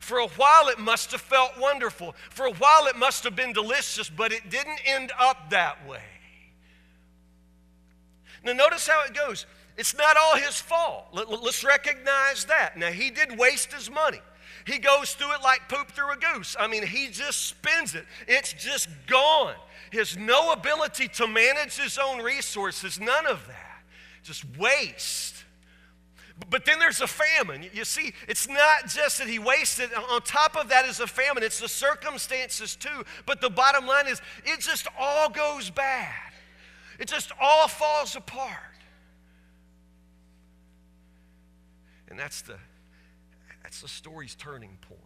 For 0.00 0.18
a 0.18 0.28
while, 0.28 0.68
it 0.68 0.78
must 0.78 1.12
have 1.12 1.20
felt 1.20 1.52
wonderful. 1.58 2.16
For 2.30 2.46
a 2.46 2.52
while, 2.52 2.86
it 2.86 2.96
must 2.96 3.22
have 3.24 3.36
been 3.36 3.52
delicious, 3.52 4.10
but 4.10 4.32
it 4.32 4.50
didn't 4.50 4.80
end 4.84 5.12
up 5.18 5.50
that 5.50 5.86
way. 5.86 6.02
Now, 8.42 8.54
notice 8.54 8.88
how 8.88 9.04
it 9.04 9.14
goes. 9.14 9.46
It's 9.76 9.94
not 9.96 10.16
all 10.16 10.36
his 10.36 10.60
fault. 10.60 11.06
Let's 11.12 11.62
recognize 11.62 12.46
that. 12.46 12.76
Now, 12.76 12.90
he 12.90 13.10
did 13.10 13.38
waste 13.38 13.72
his 13.72 13.90
money. 13.90 14.20
He 14.66 14.78
goes 14.78 15.14
through 15.14 15.34
it 15.34 15.42
like 15.42 15.68
poop 15.68 15.92
through 15.92 16.12
a 16.12 16.16
goose. 16.16 16.56
I 16.58 16.66
mean, 16.66 16.86
he 16.86 17.08
just 17.08 17.46
spends 17.46 17.94
it, 17.94 18.04
it's 18.26 18.52
just 18.52 18.88
gone. 19.06 19.54
Has 19.92 20.16
no 20.16 20.52
ability 20.52 21.08
to 21.08 21.26
manage 21.26 21.76
his 21.76 21.98
own 21.98 22.22
resources, 22.22 23.00
none 23.00 23.26
of 23.26 23.46
that. 23.48 23.82
Just 24.22 24.44
waste. 24.56 25.39
But 26.48 26.64
then 26.64 26.78
there's 26.78 27.00
a 27.00 27.06
famine. 27.06 27.66
You 27.72 27.84
see, 27.84 28.14
it's 28.26 28.48
not 28.48 28.86
just 28.88 29.18
that 29.18 29.28
he 29.28 29.38
wasted. 29.38 29.90
On 30.10 30.20
top 30.22 30.56
of 30.56 30.68
that 30.70 30.86
is 30.86 31.00
a 31.00 31.06
famine. 31.06 31.42
It's 31.42 31.60
the 31.60 31.68
circumstances 31.68 32.76
too. 32.76 33.04
But 33.26 33.40
the 33.40 33.50
bottom 33.50 33.86
line 33.86 34.06
is, 34.06 34.20
it 34.44 34.60
just 34.60 34.88
all 34.98 35.28
goes 35.28 35.70
bad. 35.70 36.14
It 36.98 37.08
just 37.08 37.32
all 37.40 37.68
falls 37.68 38.16
apart. 38.16 38.56
And 42.08 42.18
that's 42.18 42.42
the 42.42 42.56
that's 43.62 43.82
the 43.82 43.88
story's 43.88 44.34
turning 44.34 44.76
point. 44.88 45.00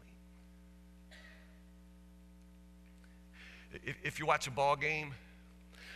If, 3.85 3.97
if 4.03 4.19
you 4.19 4.27
watch 4.27 4.47
a 4.47 4.51
ball 4.51 4.77
game, 4.77 5.13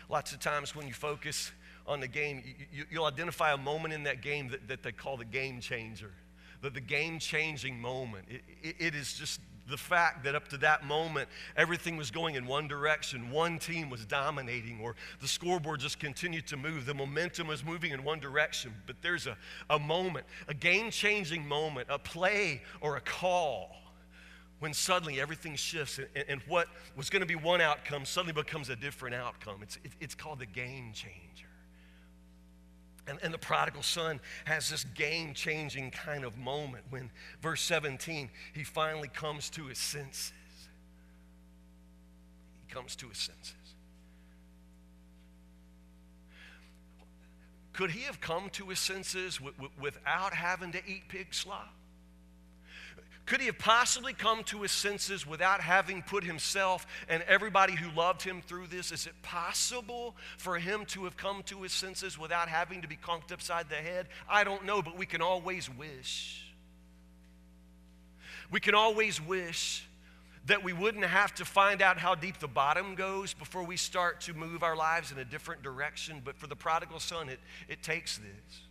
lots 0.09 0.33
of 0.33 0.41
times 0.41 0.75
when 0.75 0.87
you 0.87 0.95
focus 0.95 1.53
on 1.87 2.01
the 2.01 2.09
game, 2.09 2.43
you, 2.73 3.01
will 3.01 3.07
identify 3.07 3.53
a 3.53 3.57
moment 3.57 3.95
in 3.95 4.05
that 4.05 4.23
game 4.23 4.49
that, 4.51 4.69
that 4.69 4.83
they 4.83 4.93
call 4.93 5.17
the 5.17 5.25
game 5.25 5.61
changer, 5.61 6.13
the, 6.63 6.71
the 6.71 6.81
game 6.81 7.19
changing 7.19 7.81
moment. 7.81 8.27
It, 8.29 8.43
it, 8.63 8.77
it 8.79 8.95
is 8.95 9.15
just 9.15 9.41
the 9.69 9.77
fact 9.77 10.25
that 10.25 10.35
up 10.35 10.49
to 10.49 10.57
that 10.59 10.85
moment, 10.85 11.29
everything 11.57 11.97
was 11.97 12.11
going 12.11 12.35
in 12.35 12.47
one 12.47 12.69
direction. 12.69 13.31
One 13.31 13.59
team 13.59 13.91
was 13.91 14.05
dominating, 14.05 14.81
or 14.83 14.97
the 15.21 15.29
scoreboard 15.29 15.81
just 15.81 15.99
continued 15.99 16.47
to 16.49 16.57
move. 16.57 16.87
The 16.87 16.95
momentum 16.95 17.49
was 17.49 17.65
moving 17.65 17.93
in 17.93 18.03
one 18.03 18.19
direction. 18.19 18.75
But 18.87 18.97
there's 19.03 19.27
a, 19.27 19.37
a 19.69 19.79
moment, 19.79 20.27
a 20.49 20.55
game 20.55 20.91
changing 20.91 21.47
moment, 21.47 21.89
a 21.91 21.99
play 21.99 22.63
or 22.81 22.97
a 22.97 23.01
call 23.01 23.77
when 24.61 24.75
suddenly 24.75 25.21
everything 25.21 25.55
shifts 25.57 25.99
and, 25.99 26.25
and 26.29 26.43
what 26.49 26.69
was 26.97 27.11
going 27.11 27.21
to 27.21 27.27
be 27.27 27.37
one 27.37 27.61
outcome 27.61 28.05
suddenly 28.05 28.33
becomes 28.33 28.69
a 28.69 28.77
different 28.77 29.15
outcome. 29.15 29.61
It's, 29.63 29.77
it, 29.85 29.93
it's 30.01 30.15
called 30.15 30.41
the 30.41 30.47
game 30.47 30.93
changer. 30.93 31.47
And, 33.07 33.19
and 33.23 33.33
the 33.33 33.39
prodigal 33.39 33.83
son 33.83 34.21
has 34.45 34.69
this 34.69 34.85
game 34.85 35.33
changing 35.33 35.93
kind 35.93 36.25
of 36.25 36.37
moment 36.37 36.85
when, 36.91 37.11
verse 37.41 37.63
17, 37.63 38.29
he 38.53 38.65
finally 38.65 39.09
comes 39.09 39.49
to 39.51 39.67
his 39.67 39.79
senses. 39.79 40.33
He 42.67 42.75
comes 42.75 42.95
to 42.97 43.09
his 43.09 43.19
senses. 43.19 43.55
Could 47.73 47.93
he 47.93 48.03
have 48.03 48.21
come 48.21 48.51
to 48.51 48.67
his 48.67 48.81
senses 48.81 49.37
w- 49.37 49.55
w- 49.55 49.73
without 49.81 50.35
having 50.35 50.73
to 50.73 50.81
eat 50.85 51.09
pig 51.09 51.33
slop? 51.33 51.78
Could 53.29 53.41
he 53.41 53.47
have 53.47 53.59
possibly 53.59 54.15
come 54.15 54.43
to 54.45 54.63
his 54.63 54.73
senses 54.73 55.27
without 55.27 55.61
having 55.61 56.01
put 56.01 56.25
himself 56.25 56.87
and 57.11 57.23
everybody 57.25 57.75
who 57.75 57.95
loved 57.95 58.23
him 58.23 58.41
through 58.41 58.69
this? 58.69 58.91
Is 58.91 59.07
it 59.07 59.13
possible 59.21 60.17
for 60.39 60.57
him 60.57 60.87
to 60.87 61.05
have 61.05 61.19
come 61.19 61.43
to 61.43 61.61
his 61.61 61.75
senses 61.75 62.19
without 62.19 62.49
having 62.49 62.81
to 62.81 62.89
be 62.89 62.97
conked 62.97 63.31
upside 63.31 63.69
the 63.69 63.75
head? 63.75 64.09
I 64.31 64.45
don't 64.45 64.65
know, 64.65 64.81
but 64.81 64.97
we 64.97 65.05
can 65.05 65.21
always 65.21 65.69
wish. 65.69 66.43
We 68.51 68.61
can 68.61 68.75
always 68.75 69.21
wish 69.21 69.87
that 70.47 70.65
we 70.65 70.73
wouldn't 70.73 71.05
have 71.05 71.35
to 71.35 71.45
find 71.45 71.83
out 71.83 71.99
how 71.99 72.15
deep 72.15 72.39
the 72.39 72.49
bottom 72.49 72.95
goes 72.95 73.35
before 73.35 73.63
we 73.63 73.77
start 73.77 74.23
to 74.23 74.33
move 74.33 74.63
our 74.63 74.75
lives 74.75 75.13
in 75.13 75.19
a 75.19 75.25
different 75.27 75.63
direction. 75.63 76.23
But 76.25 76.39
for 76.39 76.47
the 76.47 76.57
prodigal 76.57 76.99
son, 76.99 77.29
it, 77.29 77.41
it 77.69 77.83
takes 77.83 78.17
this. 78.17 78.68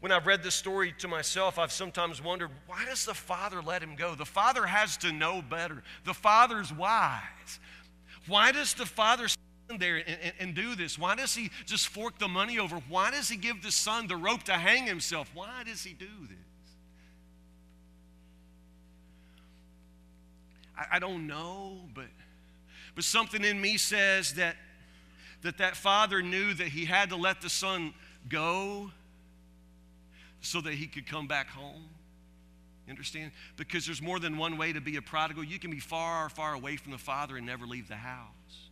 When 0.00 0.12
I've 0.12 0.26
read 0.26 0.44
this 0.44 0.54
story 0.54 0.94
to 0.98 1.08
myself, 1.08 1.58
I've 1.58 1.72
sometimes 1.72 2.22
wondered 2.22 2.50
why 2.66 2.84
does 2.84 3.04
the 3.04 3.14
father 3.14 3.60
let 3.60 3.82
him 3.82 3.96
go? 3.96 4.14
The 4.14 4.24
father 4.24 4.66
has 4.66 4.96
to 4.98 5.10
know 5.10 5.42
better. 5.42 5.82
The 6.04 6.14
father's 6.14 6.72
wise. 6.72 7.58
Why 8.28 8.52
does 8.52 8.74
the 8.74 8.86
father 8.86 9.26
stand 9.26 9.80
there 9.80 9.96
and, 9.96 10.18
and, 10.22 10.32
and, 10.38 10.54
do 10.54 10.76
this? 10.76 10.98
Why 10.98 11.16
does 11.16 11.34
he 11.34 11.50
just 11.66 11.88
fork 11.88 12.18
the 12.18 12.28
money 12.28 12.58
over? 12.58 12.76
Why 12.88 13.10
does 13.10 13.28
he 13.28 13.36
give 13.36 13.62
the 13.62 13.72
son 13.72 14.06
the 14.06 14.16
rope 14.16 14.44
to 14.44 14.52
hang 14.52 14.86
himself? 14.86 15.30
Why 15.34 15.64
does 15.64 15.82
he 15.82 15.94
do 15.94 16.06
this? 16.28 16.38
I, 20.92 20.98
don't 21.00 21.26
know, 21.26 21.80
but, 21.92 22.06
but 22.94 23.02
something 23.02 23.42
in 23.42 23.60
me 23.60 23.78
says 23.78 24.34
that, 24.34 24.54
that 25.42 25.58
that 25.58 25.76
father 25.76 26.22
knew 26.22 26.54
that 26.54 26.68
he 26.68 26.84
had 26.84 27.08
to 27.08 27.16
let 27.16 27.40
the 27.40 27.48
son 27.50 27.94
go 28.28 28.92
so 30.40 30.60
that 30.60 30.74
he 30.74 30.86
could 30.86 31.06
come 31.06 31.26
back 31.26 31.48
home. 31.48 31.84
You 32.86 32.92
understand? 32.92 33.32
Because 33.56 33.84
there's 33.84 34.00
more 34.00 34.18
than 34.18 34.38
one 34.38 34.56
way 34.56 34.72
to 34.72 34.80
be 34.80 34.96
a 34.96 35.02
prodigal. 35.02 35.44
You 35.44 35.58
can 35.58 35.70
be 35.70 35.80
far, 35.80 36.28
far 36.30 36.54
away 36.54 36.76
from 36.76 36.92
the 36.92 36.98
Father 36.98 37.36
and 37.36 37.44
never 37.44 37.66
leave 37.66 37.86
the 37.86 37.96
house. 37.96 38.68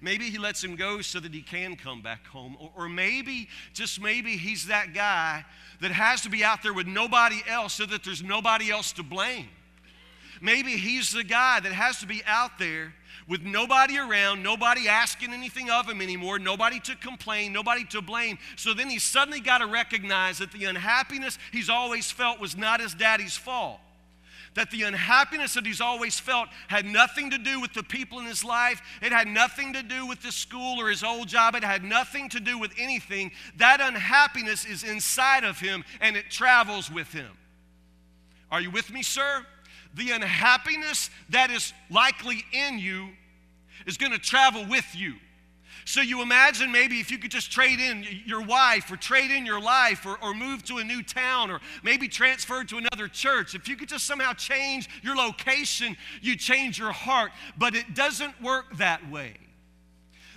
Maybe 0.00 0.30
he 0.30 0.38
lets 0.38 0.62
him 0.62 0.76
go 0.76 1.00
so 1.00 1.20
that 1.20 1.32
he 1.32 1.42
can 1.42 1.76
come 1.76 2.02
back 2.02 2.26
home. 2.26 2.56
Or, 2.58 2.70
or, 2.76 2.88
maybe, 2.88 3.48
just 3.72 4.00
maybe, 4.00 4.36
he's 4.36 4.66
that 4.66 4.92
guy 4.92 5.44
that 5.80 5.90
has 5.90 6.22
to 6.22 6.30
be 6.30 6.44
out 6.44 6.62
there 6.62 6.72
with 6.72 6.86
nobody 6.86 7.42
else 7.48 7.74
so 7.74 7.86
that 7.86 8.04
there's 8.04 8.22
nobody 8.22 8.70
else 8.70 8.92
to 8.92 9.02
blame. 9.02 9.48
Maybe 10.40 10.72
he's 10.72 11.12
the 11.12 11.24
guy 11.24 11.60
that 11.60 11.72
has 11.72 12.00
to 12.00 12.06
be 12.06 12.22
out 12.26 12.58
there 12.58 12.94
with 13.28 13.42
nobody 13.42 13.98
around, 13.98 14.42
nobody 14.42 14.88
asking 14.88 15.32
anything 15.32 15.70
of 15.70 15.88
him 15.88 16.00
anymore, 16.00 16.38
nobody 16.38 16.80
to 16.80 16.96
complain, 16.96 17.52
nobody 17.52 17.84
to 17.84 18.02
blame. 18.02 18.38
So 18.56 18.74
then 18.74 18.88
he 18.88 18.98
suddenly 18.98 19.40
got 19.40 19.58
to 19.58 19.66
recognize 19.66 20.38
that 20.38 20.52
the 20.52 20.64
unhappiness 20.64 21.38
he's 21.52 21.70
always 21.70 22.10
felt 22.10 22.40
was 22.40 22.56
not 22.56 22.80
his 22.80 22.94
daddy's 22.94 23.36
fault. 23.36 23.80
That 24.54 24.70
the 24.72 24.82
unhappiness 24.82 25.54
that 25.54 25.64
he's 25.64 25.80
always 25.80 26.18
felt 26.18 26.48
had 26.66 26.84
nothing 26.84 27.30
to 27.30 27.38
do 27.38 27.60
with 27.60 27.72
the 27.72 27.84
people 27.84 28.18
in 28.18 28.26
his 28.26 28.42
life. 28.42 28.82
It 29.00 29.12
had 29.12 29.28
nothing 29.28 29.74
to 29.74 29.82
do 29.82 30.06
with 30.06 30.22
the 30.22 30.32
school 30.32 30.80
or 30.80 30.88
his 30.88 31.04
old 31.04 31.28
job. 31.28 31.54
It 31.54 31.62
had 31.62 31.84
nothing 31.84 32.28
to 32.30 32.40
do 32.40 32.58
with 32.58 32.72
anything. 32.76 33.30
That 33.58 33.80
unhappiness 33.80 34.64
is 34.64 34.82
inside 34.82 35.44
of 35.44 35.60
him 35.60 35.84
and 36.00 36.16
it 36.16 36.30
travels 36.30 36.90
with 36.90 37.12
him. 37.12 37.30
Are 38.50 38.60
you 38.60 38.72
with 38.72 38.92
me, 38.92 39.04
sir? 39.04 39.46
The 39.94 40.10
unhappiness 40.10 41.10
that 41.30 41.50
is 41.50 41.72
likely 41.90 42.44
in 42.52 42.78
you 42.78 43.10
is 43.86 43.96
going 43.96 44.12
to 44.12 44.18
travel 44.18 44.64
with 44.66 44.94
you. 44.94 45.14
So 45.84 46.00
you 46.00 46.22
imagine 46.22 46.70
maybe 46.70 47.00
if 47.00 47.10
you 47.10 47.18
could 47.18 47.30
just 47.30 47.50
trade 47.50 47.80
in 47.80 48.04
your 48.24 48.42
wife 48.42 48.92
or 48.92 48.96
trade 48.96 49.30
in 49.30 49.46
your 49.46 49.60
life 49.60 50.06
or, 50.06 50.18
or 50.22 50.34
move 50.34 50.62
to 50.64 50.78
a 50.78 50.84
new 50.84 51.02
town 51.02 51.50
or 51.50 51.60
maybe 51.82 52.06
transfer 52.06 52.62
to 52.64 52.78
another 52.78 53.08
church. 53.08 53.54
If 53.54 53.66
you 53.66 53.76
could 53.76 53.88
just 53.88 54.06
somehow 54.06 54.32
change 54.34 54.88
your 55.02 55.16
location, 55.16 55.96
you 56.20 56.36
change 56.36 56.78
your 56.78 56.92
heart. 56.92 57.32
But 57.58 57.74
it 57.74 57.94
doesn't 57.94 58.40
work 58.42 58.76
that 58.76 59.10
way. 59.10 59.34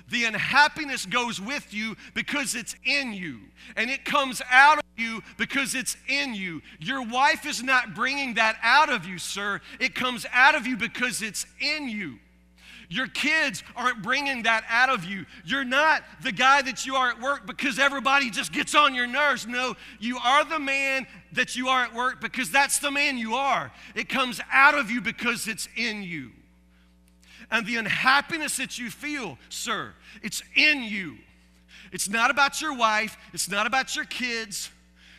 The 0.10 0.26
unhappiness 0.26 1.06
goes 1.06 1.40
with 1.40 1.74
you 1.74 1.96
because 2.14 2.56
it's 2.56 2.76
in 2.84 3.14
you, 3.14 3.40
and 3.76 3.90
it 3.90 4.06
comes 4.06 4.42
out 4.52 4.83
you 4.98 5.22
because 5.38 5.76
it's 5.76 5.98
in 6.08 6.34
you. 6.34 6.62
Your 6.80 7.06
wife 7.06 7.46
is 7.46 7.64
not 7.64 7.94
bringing 7.94 8.36
that 8.36 8.58
out 8.62 8.90
of 8.90 9.06
you, 9.06 9.18
sir. 9.18 9.62
It 9.80 9.96
comes 9.96 10.26
out 10.32 10.56
of 10.56 10.68
you 10.68 10.78
because 10.78 11.22
it's 11.22 11.46
in 11.60 11.90
you. 11.90 12.20
Your 12.90 13.08
kids 13.08 13.64
aren't 13.76 14.04
bringing 14.04 14.44
that 14.44 14.64
out 14.70 14.90
of 14.90 15.04
you. 15.04 15.26
You're 15.46 15.64
not 15.64 16.04
the 16.22 16.32
guy 16.32 16.62
that 16.62 16.86
you 16.86 16.96
are 16.96 17.10
at 17.10 17.20
work 17.20 17.48
because 17.48 17.80
everybody 17.80 18.30
just 18.30 18.52
gets 18.52 18.76
on 18.76 18.94
your 18.94 19.08
nerves. 19.08 19.48
No, 19.48 19.76
you 20.00 20.20
are 20.20 20.46
the 20.46 20.60
man 20.60 21.08
that 21.32 21.56
you 21.56 21.70
are 21.70 21.84
at 21.84 21.96
work 21.96 22.22
because 22.22 22.52
that's 22.52 22.78
the 22.80 22.92
man 22.92 23.18
you 23.18 23.34
are. 23.34 23.72
It 23.96 24.10
comes 24.10 24.40
out 24.52 24.78
of 24.78 24.92
you 24.92 25.02
because 25.02 25.48
it's 25.48 25.68
in 25.76 26.04
you. 26.04 26.32
And 27.50 27.66
the 27.66 27.78
unhappiness 27.78 28.58
that 28.58 28.78
you 28.78 28.92
feel, 28.92 29.38
sir, 29.50 29.94
it's 30.22 30.44
in 30.56 30.84
you. 30.84 31.18
It's 31.92 32.10
not 32.10 32.32
about 32.32 32.62
your 32.62 32.76
wife, 32.76 33.18
it's 33.34 33.50
not 33.50 33.68
about 33.68 33.96
your 33.96 34.06
kids, 34.06 34.70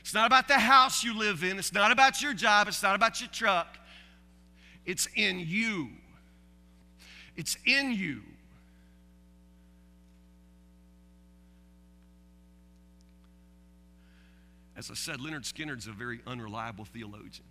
it's 0.04 0.12
not 0.12 0.26
about 0.26 0.48
the 0.48 0.58
house 0.58 1.02
you 1.02 1.18
live 1.18 1.42
in, 1.42 1.58
it's 1.58 1.72
not 1.72 1.90
about 1.90 2.20
your 2.20 2.34
job, 2.34 2.68
it's 2.68 2.82
not 2.82 2.94
about 2.94 3.22
your 3.22 3.30
truck. 3.30 3.78
It's 4.84 5.08
in 5.16 5.40
you. 5.40 5.88
It's 7.36 7.56
in 7.64 7.90
you. 7.90 8.20
As 14.76 14.90
I 14.90 14.94
said, 14.94 15.20
Lynyrd 15.20 15.50
Skynyrd's 15.50 15.86
a 15.86 15.92
very 15.92 16.20
unreliable 16.26 16.84
theologian. 16.84 17.46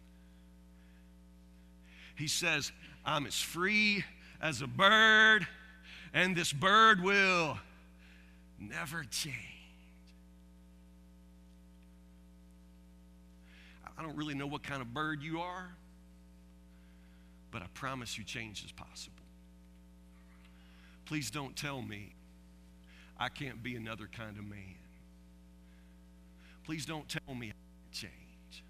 He 2.16 2.28
says, 2.28 2.72
I'm 3.04 3.26
as 3.26 3.42
free 3.42 4.06
as 4.40 4.62
a 4.62 4.68
bird, 4.68 5.48
and 6.14 6.36
this 6.36 6.54
bird 6.54 7.02
will 7.02 7.58
never 8.60 9.06
change. 9.06 9.53
I 13.98 14.02
don't 14.02 14.16
really 14.16 14.34
know 14.34 14.48
what 14.48 14.64
kind 14.64 14.82
of 14.82 14.94
bird 14.94 15.22
you 15.22 15.40
are, 15.42 15.70
but 17.52 17.62
I 17.62 17.66
promise 17.74 18.18
you 18.18 18.24
change 18.24 18.64
is 18.66 18.72
possible. 18.72 19.16
Please 21.06 21.30
don't 21.30 21.56
tell 21.56 21.82
me 21.82 22.16
I 23.18 23.30
can't 23.30 23.62
be 23.62 23.76
another 23.76 24.08
kind 24.08 24.38
of 24.38 24.46
man. 24.46 24.76
Please 26.64 26.86
don't 26.86 27.08
tell 27.08 27.36
me 27.36 27.48
I 27.48 27.54
can't 27.54 27.92
change. 27.92 28.64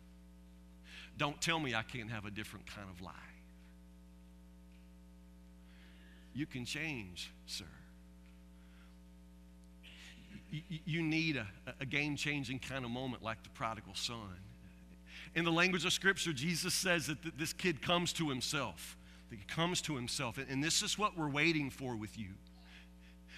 Don't 1.17 1.39
tell 1.39 1.59
me 1.59 1.75
I 1.75 1.83
can't 1.83 2.09
have 2.09 2.25
a 2.25 2.31
different 2.31 2.65
kind 2.65 2.89
of 2.89 3.01
life. 3.01 3.13
You 6.33 6.47
can 6.47 6.65
change, 6.65 7.31
sir. 7.45 7.65
You, 10.49 11.01
need 11.01 11.37
a, 11.37 11.47
a 11.79 11.85
game 11.85 12.15
changing 12.15 12.59
kind 12.59 12.85
of 12.85 12.91
moment 12.91 13.23
like 13.23 13.41
the 13.41 13.49
prodigal 13.49 13.95
son. 13.95 14.37
In 15.35 15.45
the 15.45 15.51
language 15.51 15.85
of 15.85 15.93
Scripture, 15.93 16.33
Jesus 16.33 16.73
says 16.73 17.07
that 17.07 17.37
this 17.37 17.53
kid 17.53 17.81
comes 17.81 18.13
to 18.13 18.29
himself. 18.29 18.97
That 19.29 19.39
he 19.39 19.45
comes 19.45 19.81
to 19.83 19.95
himself. 19.95 20.37
And 20.37 20.63
this 20.63 20.81
is 20.81 20.97
what 20.97 21.17
we're 21.17 21.29
waiting 21.29 21.69
for 21.69 21.95
with 21.95 22.17
you. 22.17 22.29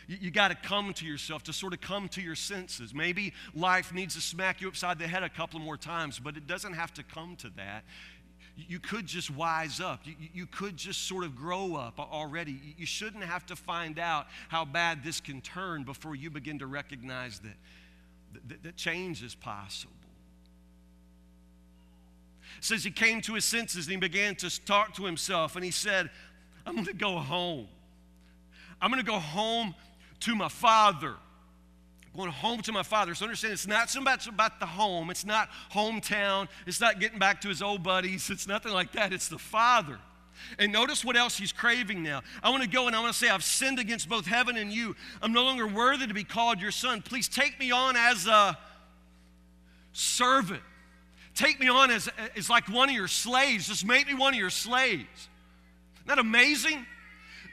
You, 0.08 0.17
you 0.21 0.32
got 0.32 0.50
to 0.50 0.56
come 0.56 0.93
to 0.93 1.06
yourself, 1.06 1.43
to 1.43 1.54
sort 1.54 1.74
of 1.74 1.82
come 1.82 2.10
to 2.10 2.21
your 2.21 2.36
senses. 2.36 2.93
Maybe 2.93 3.34
life 3.54 3.93
needs 3.93 4.15
to 4.15 4.21
smack 4.21 4.62
you 4.62 4.67
upside 4.67 5.00
the 5.00 5.08
head 5.08 5.24
a 5.24 5.30
couple 5.30 5.60
more 5.60 5.78
times, 5.78 6.19
but 6.19 6.38
it 6.38 6.48
doesn't 6.48 6.74
have 6.74 6.93
to 6.95 7.04
come 7.04 7.36
to 7.38 7.50
that 7.58 7.84
you 8.56 8.80
could 8.80 9.06
just 9.06 9.30
wise 9.30 9.80
up. 9.80 10.02
You, 10.06 10.15
you 10.34 10.45
could 10.45 10.78
just 10.78 11.08
sort 11.08 11.24
of 11.24 11.36
grow 11.36 11.76
up 11.76 12.00
already. 12.00 12.60
You 12.78 12.86
shouldn't 12.86 13.24
have 13.24 13.45
to 13.48 13.56
find 13.56 14.00
out 14.00 14.28
how 14.48 14.65
bad 14.65 15.04
this 15.04 15.19
can 15.19 15.41
turn 15.41 15.84
before 15.84 16.15
you 16.15 16.30
begin 16.30 16.60
to 16.60 16.67
recognize 16.67 17.39
that, 17.39 18.48
that, 18.48 18.63
that 18.63 18.76
change 18.78 19.24
is 19.24 19.36
possible. 19.36 19.93
It 22.58 22.63
says 22.63 22.84
he 22.84 22.91
came 22.91 23.22
to 23.22 23.34
his 23.34 23.46
senses 23.46 23.86
and 23.86 23.91
he 23.91 23.98
began 23.98 24.36
to 24.38 24.65
talk 24.65 24.96
to 24.96 25.06
himself 25.06 25.56
and 25.56 25.63
he 25.63 25.72
said, 25.72 26.10
I'm 26.65 26.74
going 26.74 26.86
to 26.86 26.94
go 26.94 27.18
home. 27.18 27.68
I'm 28.82 28.91
going 28.91 29.04
to 29.04 29.10
go 29.10 29.20
home 29.20 29.76
to 30.22 30.36
my 30.36 30.50
father 30.50 31.15
going 32.15 32.32
home 32.32 32.62
to 32.62 32.72
my 32.72 32.84
father. 32.84 33.13
So 33.13 33.26
understand 33.26 33.54
it's 33.54 33.68
not 33.68 33.89
so 33.89 34.02
much 34.02 34.28
about 34.28 34.60
the 34.60 34.65
home. 34.65 35.10
It's 35.10 35.26
not 35.26 35.50
hometown. 35.72 36.48
It's 36.65 36.80
not 36.80 37.00
getting 37.00 37.20
back 37.20 37.41
to 37.41 37.50
his 37.50 37.62
old 37.62 37.84
buddies. 37.84 38.30
It's 38.30 38.48
nothing 38.48 38.74
like 38.74 38.94
that. 38.94 39.13
It's 39.13 39.28
the 39.28 39.38
father. 39.38 40.00
And 40.60 40.72
notice 40.72 41.04
what 41.04 41.15
else 41.15 41.38
he's 41.38 41.52
craving 41.52 42.04
now. 42.04 42.22
I 42.44 42.50
want 42.50 42.63
to 42.63 42.70
go 42.70 42.88
and 42.88 42.96
I 42.96 43.00
want 43.00 43.13
to 43.13 43.18
say, 43.18 43.30
I've 43.30 43.44
sinned 43.44 43.80
against 43.80 44.10
both 44.10 44.26
heaven 44.26 44.58
and 44.58 44.72
you. 44.72 44.96
I'm 45.22 45.34
no 45.34 45.44
longer 45.44 45.68
worthy 45.68 46.08
to 46.08 46.13
be 46.13 46.24
called 46.24 46.62
your 46.62 46.72
son. 46.72 47.02
Please 47.02 47.28
take 47.28 47.60
me 47.60 47.72
on 47.72 47.96
as 47.96 48.28
a 48.28 48.58
servant. 49.94 50.62
Take 51.36 51.60
me 51.60 51.67
on 51.67 51.91
as, 51.91 52.10
as 52.36 52.50
like 52.50 52.67
one 52.69 52.89
of 52.89 52.95
your 52.95 53.10
slaves. 53.10 53.67
Just 53.67 53.86
make 53.86 54.08
me 54.08 54.13
one 54.13 54.34
of 54.34 54.39
your 54.39 54.50
slaves. 54.50 55.30
Isn't 55.98 56.08
that 56.08 56.19
amazing? 56.19 56.86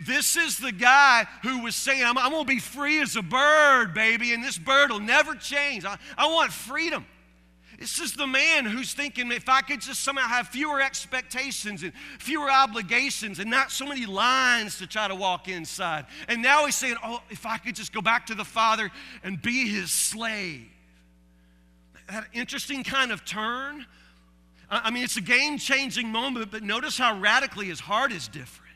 This 0.06 0.36
is 0.36 0.58
the 0.58 0.72
guy 0.72 1.26
who 1.42 1.62
was 1.62 1.76
saying, 1.76 2.02
I'm, 2.02 2.16
I'm 2.16 2.30
going 2.30 2.44
to 2.44 2.48
be 2.48 2.60
free 2.60 3.00
as 3.00 3.16
a 3.16 3.22
bird, 3.22 3.94
baby, 3.94 4.32
and 4.32 4.42
this 4.42 4.58
bird 4.58 4.90
will 4.90 5.00
never 5.00 5.34
change. 5.34 5.84
I, 5.84 5.98
I 6.16 6.26
want 6.26 6.52
freedom. 6.52 7.06
This 7.78 7.98
is 7.98 8.14
the 8.14 8.28
man 8.28 8.64
who's 8.64 8.94
thinking 8.94 9.32
if 9.32 9.48
I 9.48 9.60
could 9.60 9.80
just 9.80 10.04
somehow 10.04 10.28
have 10.28 10.48
fewer 10.48 10.80
expectations 10.80 11.82
and 11.82 11.92
fewer 12.20 12.48
obligations 12.48 13.40
and 13.40 13.50
not 13.50 13.72
so 13.72 13.86
many 13.86 14.06
lines 14.06 14.78
to 14.78 14.86
try 14.86 15.08
to 15.08 15.16
walk 15.16 15.48
inside. 15.48 16.06
And 16.28 16.42
now 16.42 16.64
he's 16.64 16.76
saying, 16.76 16.96
oh, 17.02 17.20
if 17.28 17.44
I 17.44 17.58
could 17.58 17.74
just 17.74 17.92
go 17.92 18.00
back 18.00 18.26
to 18.26 18.36
the 18.36 18.44
Father 18.44 18.90
and 19.24 19.42
be 19.42 19.68
his 19.68 19.90
slave. 19.90 20.68
That 22.08 22.26
interesting 22.32 22.84
kind 22.84 23.12
of 23.12 23.24
turn. 23.24 23.86
I 24.70 24.90
mean, 24.90 25.04
it's 25.04 25.16
a 25.16 25.22
game 25.22 25.58
changing 25.58 26.08
moment, 26.08 26.50
but 26.50 26.62
notice 26.62 26.96
how 26.96 27.18
radically 27.18 27.66
his 27.66 27.80
heart 27.80 28.10
is 28.12 28.28
different. 28.28 28.72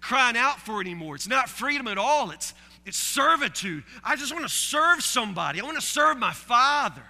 Crying 0.00 0.36
out 0.36 0.60
for 0.60 0.80
it 0.80 0.86
anymore. 0.86 1.14
It's 1.16 1.28
not 1.28 1.48
freedom 1.48 1.88
at 1.88 1.98
all, 1.98 2.30
it's 2.30 2.54
it's 2.84 2.96
servitude. 2.96 3.84
I 4.02 4.16
just 4.16 4.32
want 4.32 4.44
to 4.44 4.52
serve 4.52 5.02
somebody. 5.02 5.60
I 5.60 5.64
want 5.64 5.80
to 5.80 5.86
serve 5.86 6.18
my 6.18 6.32
father. 6.32 7.04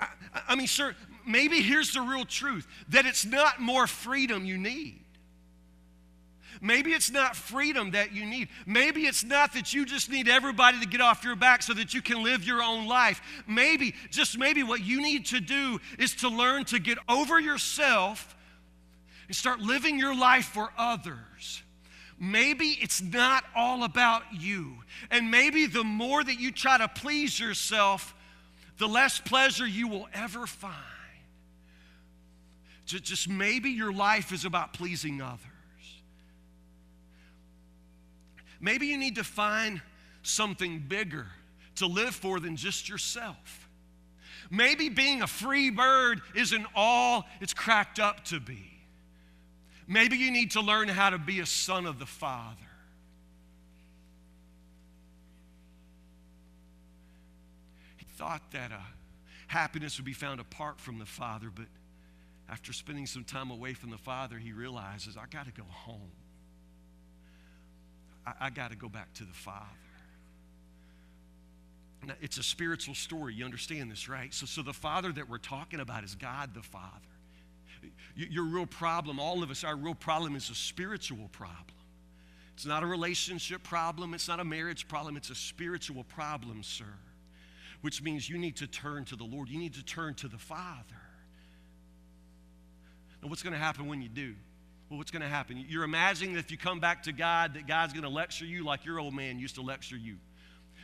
I, 0.00 0.08
I 0.48 0.54
mean, 0.56 0.66
sir, 0.66 0.96
maybe 1.26 1.60
here's 1.60 1.92
the 1.92 2.00
real 2.00 2.24
truth 2.24 2.66
that 2.88 3.04
it's 3.04 3.26
not 3.26 3.60
more 3.60 3.86
freedom 3.86 4.46
you 4.46 4.56
need. 4.56 5.00
Maybe 6.62 6.92
it's 6.92 7.10
not 7.10 7.36
freedom 7.36 7.90
that 7.90 8.12
you 8.12 8.24
need. 8.24 8.48
Maybe 8.64 9.02
it's 9.02 9.22
not 9.22 9.52
that 9.52 9.74
you 9.74 9.84
just 9.84 10.08
need 10.08 10.28
everybody 10.28 10.80
to 10.80 10.86
get 10.86 11.02
off 11.02 11.24
your 11.24 11.36
back 11.36 11.62
so 11.62 11.74
that 11.74 11.92
you 11.92 12.00
can 12.00 12.22
live 12.22 12.44
your 12.44 12.62
own 12.62 12.86
life. 12.86 13.20
Maybe, 13.46 13.94
just 14.10 14.38
maybe, 14.38 14.62
what 14.62 14.82
you 14.82 15.02
need 15.02 15.26
to 15.26 15.40
do 15.40 15.80
is 15.98 16.14
to 16.16 16.28
learn 16.28 16.64
to 16.66 16.78
get 16.78 16.96
over 17.08 17.38
yourself 17.38 18.34
and 19.26 19.36
start 19.36 19.60
living 19.60 19.98
your 19.98 20.16
life 20.16 20.46
for 20.46 20.72
others 20.78 21.62
maybe 22.22 22.78
it's 22.80 23.02
not 23.02 23.42
all 23.56 23.82
about 23.82 24.22
you. 24.32 24.76
And 25.10 25.30
maybe 25.30 25.66
the 25.66 25.82
more 25.82 26.22
that 26.22 26.38
you 26.38 26.52
try 26.52 26.78
to 26.78 26.86
please 26.86 27.38
yourself, 27.38 28.14
the 28.78 28.86
less 28.86 29.18
pleasure 29.18 29.66
you 29.66 29.88
will 29.88 30.08
ever 30.14 30.46
find. 30.46 30.74
Just 32.86 33.28
maybe 33.28 33.70
your 33.70 33.92
life 33.92 34.32
is 34.32 34.44
about 34.44 34.72
pleasing 34.74 35.20
others. 35.20 35.51
Maybe 38.62 38.86
you 38.86 38.96
need 38.96 39.16
to 39.16 39.24
find 39.24 39.82
something 40.22 40.84
bigger 40.88 41.26
to 41.74 41.86
live 41.86 42.14
for 42.14 42.38
than 42.38 42.56
just 42.56 42.88
yourself. 42.88 43.68
Maybe 44.50 44.88
being 44.88 45.20
a 45.20 45.26
free 45.26 45.70
bird 45.70 46.22
isn't 46.34 46.66
all 46.74 47.26
it's 47.40 47.52
cracked 47.52 47.98
up 47.98 48.24
to 48.26 48.38
be. 48.38 48.70
Maybe 49.88 50.16
you 50.16 50.30
need 50.30 50.52
to 50.52 50.60
learn 50.60 50.88
how 50.88 51.10
to 51.10 51.18
be 51.18 51.40
a 51.40 51.46
son 51.46 51.86
of 51.86 51.98
the 51.98 52.06
Father. 52.06 52.56
He 57.96 58.06
thought 58.16 58.42
that 58.52 58.70
uh, 58.70 58.76
happiness 59.48 59.98
would 59.98 60.06
be 60.06 60.12
found 60.12 60.40
apart 60.40 60.78
from 60.78 61.00
the 61.00 61.06
Father, 61.06 61.48
but 61.52 61.66
after 62.48 62.72
spending 62.72 63.06
some 63.06 63.24
time 63.24 63.50
away 63.50 63.74
from 63.74 63.90
the 63.90 63.98
Father, 63.98 64.38
he 64.38 64.52
realizes, 64.52 65.16
I 65.16 65.24
got 65.26 65.46
to 65.46 65.52
go 65.52 65.64
home. 65.68 66.12
I, 68.26 68.32
I 68.40 68.50
got 68.50 68.70
to 68.70 68.76
go 68.76 68.88
back 68.88 69.12
to 69.14 69.24
the 69.24 69.32
Father. 69.32 69.66
Now, 72.04 72.14
it's 72.20 72.38
a 72.38 72.42
spiritual 72.42 72.94
story. 72.94 73.34
You 73.34 73.44
understand 73.44 73.90
this, 73.90 74.08
right? 74.08 74.34
So, 74.34 74.44
so 74.46 74.62
the 74.62 74.72
Father 74.72 75.12
that 75.12 75.28
we're 75.28 75.38
talking 75.38 75.80
about 75.80 76.02
is 76.02 76.14
God 76.16 76.52
the 76.54 76.62
Father. 76.62 77.12
Your 78.14 78.44
real 78.44 78.66
problem, 78.66 79.18
all 79.18 79.42
of 79.42 79.50
us, 79.50 79.64
our 79.64 79.76
real 79.76 79.94
problem 79.94 80.36
is 80.36 80.50
a 80.50 80.54
spiritual 80.54 81.28
problem. 81.32 81.76
It's 82.54 82.66
not 82.66 82.82
a 82.82 82.86
relationship 82.86 83.62
problem, 83.62 84.14
it's 84.14 84.28
not 84.28 84.38
a 84.38 84.44
marriage 84.44 84.86
problem, 84.86 85.16
it's 85.16 85.30
a 85.30 85.34
spiritual 85.34 86.04
problem, 86.04 86.62
sir. 86.62 86.84
Which 87.80 88.02
means 88.02 88.28
you 88.28 88.38
need 88.38 88.56
to 88.58 88.66
turn 88.66 89.04
to 89.06 89.16
the 89.16 89.24
Lord, 89.24 89.48
you 89.48 89.58
need 89.58 89.74
to 89.74 89.84
turn 89.84 90.14
to 90.14 90.28
the 90.28 90.38
Father. 90.38 91.00
Now, 93.22 93.28
what's 93.28 93.42
going 93.42 93.54
to 93.54 93.58
happen 93.58 93.86
when 93.86 94.02
you 94.02 94.08
do? 94.08 94.34
Well, 94.92 94.98
what's 94.98 95.10
going 95.10 95.22
to 95.22 95.28
happen? 95.28 95.64
You're 95.68 95.84
imagining 95.84 96.34
that 96.34 96.40
if 96.40 96.50
you 96.50 96.58
come 96.58 96.78
back 96.78 97.04
to 97.04 97.12
God, 97.12 97.54
that 97.54 97.66
God's 97.66 97.94
going 97.94 98.02
to 98.02 98.10
lecture 98.10 98.44
you 98.44 98.62
like 98.62 98.84
your 98.84 99.00
old 99.00 99.14
man 99.14 99.38
used 99.38 99.54
to 99.54 99.62
lecture 99.62 99.96
you. 99.96 100.18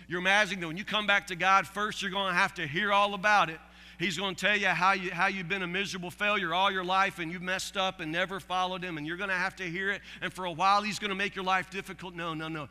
You're 0.09 0.21
imagining 0.21 0.61
that 0.61 0.66
when 0.66 0.79
you 0.79 0.85
come 0.85 1.07
back 1.07 1.27
to 1.27 1.37
God, 1.37 1.66
first 1.66 2.01
you're 2.01 2.11
going 2.11 2.33
to 2.33 2.35
have 2.35 2.55
to 2.55 2.66
hear 2.66 2.90
all 2.90 3.12
about 3.12 3.51
it 3.51 3.61
He's 3.99 4.16
going 4.16 4.37
to 4.37 4.40
tell 4.47 4.57
you 4.57 4.68
how, 4.68 4.92
you 4.92 5.11
how 5.11 5.27
you've 5.27 5.49
been 5.49 5.62
a 5.62 5.66
miserable 5.66 6.12
failure 6.12 6.55
all 6.55 6.71
your 6.71 6.85
life 6.85 7.18
and 7.18 7.33
you've 7.33 7.42
messed 7.42 7.77
up 7.77 7.99
and 7.99 8.12
never 8.12 8.38
followed 8.38 8.83
Him, 8.83 8.97
and 8.97 9.07
you're 9.07 9.16
going 9.16 9.29
to 9.29 9.37
have 9.37 9.57
to 9.57 9.64
hear 9.64 9.90
it. 9.90 10.03
And 10.23 10.33
for 10.33 10.44
a 10.44 10.53
while, 10.53 10.83
He's 10.83 11.01
going 11.01 11.11
to 11.11 11.16
make 11.16 11.35
your 11.35 11.44
life 11.44 11.68
difficult. 11.68 12.14
No, 12.14 12.33
no, 12.33 12.47
no. 12.47 12.68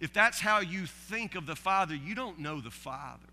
If 0.00 0.14
that's 0.14 0.40
how 0.40 0.60
you 0.60 0.86
think 0.86 1.34
of 1.34 1.44
the 1.46 1.54
Father, 1.54 1.94
you 1.94 2.14
don't 2.14 2.38
know 2.38 2.62
the 2.62 2.70
Father. 2.70 3.29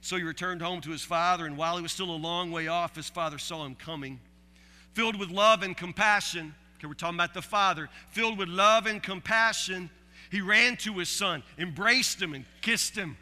So 0.00 0.16
he 0.16 0.22
returned 0.22 0.62
home 0.62 0.80
to 0.82 0.90
his 0.90 1.02
father, 1.02 1.46
and 1.46 1.56
while 1.56 1.76
he 1.76 1.82
was 1.82 1.92
still 1.92 2.10
a 2.10 2.16
long 2.16 2.50
way 2.50 2.68
off, 2.68 2.96
his 2.96 3.08
father 3.08 3.38
saw 3.38 3.64
him 3.64 3.74
coming. 3.74 4.20
Filled 4.94 5.18
with 5.18 5.30
love 5.30 5.62
and 5.62 5.76
compassion, 5.76 6.54
okay, 6.78 6.86
we're 6.86 6.94
talking 6.94 7.16
about 7.16 7.34
the 7.34 7.42
father, 7.42 7.88
filled 8.10 8.38
with 8.38 8.48
love 8.48 8.86
and 8.86 9.02
compassion, 9.02 9.90
he 10.30 10.40
ran 10.40 10.76
to 10.78 10.94
his 10.94 11.08
son, 11.08 11.42
embraced 11.58 12.20
him, 12.20 12.34
and 12.34 12.44
kissed 12.62 12.96
him. 12.96 13.16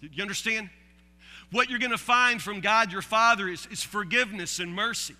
Did 0.00 0.16
you 0.16 0.22
understand? 0.22 0.68
What 1.50 1.70
you're 1.70 1.78
going 1.78 1.92
to 1.92 1.98
find 1.98 2.42
from 2.42 2.60
God 2.60 2.92
your 2.92 3.02
Father 3.02 3.48
is, 3.48 3.66
is 3.70 3.82
forgiveness 3.82 4.58
and 4.58 4.74
mercy. 4.74 5.14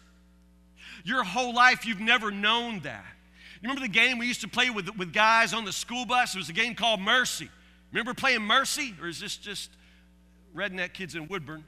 Your 1.04 1.22
whole 1.22 1.54
life, 1.54 1.86
you've 1.86 2.00
never 2.00 2.30
known 2.30 2.80
that. 2.80 3.04
You 3.62 3.68
remember 3.68 3.82
the 3.82 3.92
game 3.92 4.18
we 4.18 4.26
used 4.26 4.40
to 4.40 4.48
play 4.48 4.68
with, 4.68 4.96
with 4.98 5.12
guys 5.12 5.54
on 5.54 5.64
the 5.64 5.72
school 5.72 6.04
bus? 6.04 6.34
It 6.34 6.38
was 6.38 6.48
a 6.48 6.54
game 6.54 6.74
called 6.74 7.00
Mercy. 7.00 7.48
Remember 7.92 8.14
playing 8.14 8.42
Mercy? 8.42 8.94
Or 9.00 9.08
is 9.08 9.20
this 9.20 9.36
just 9.36 9.70
redneck 10.54 10.92
kids 10.92 11.14
in 11.14 11.28
Woodburn? 11.28 11.64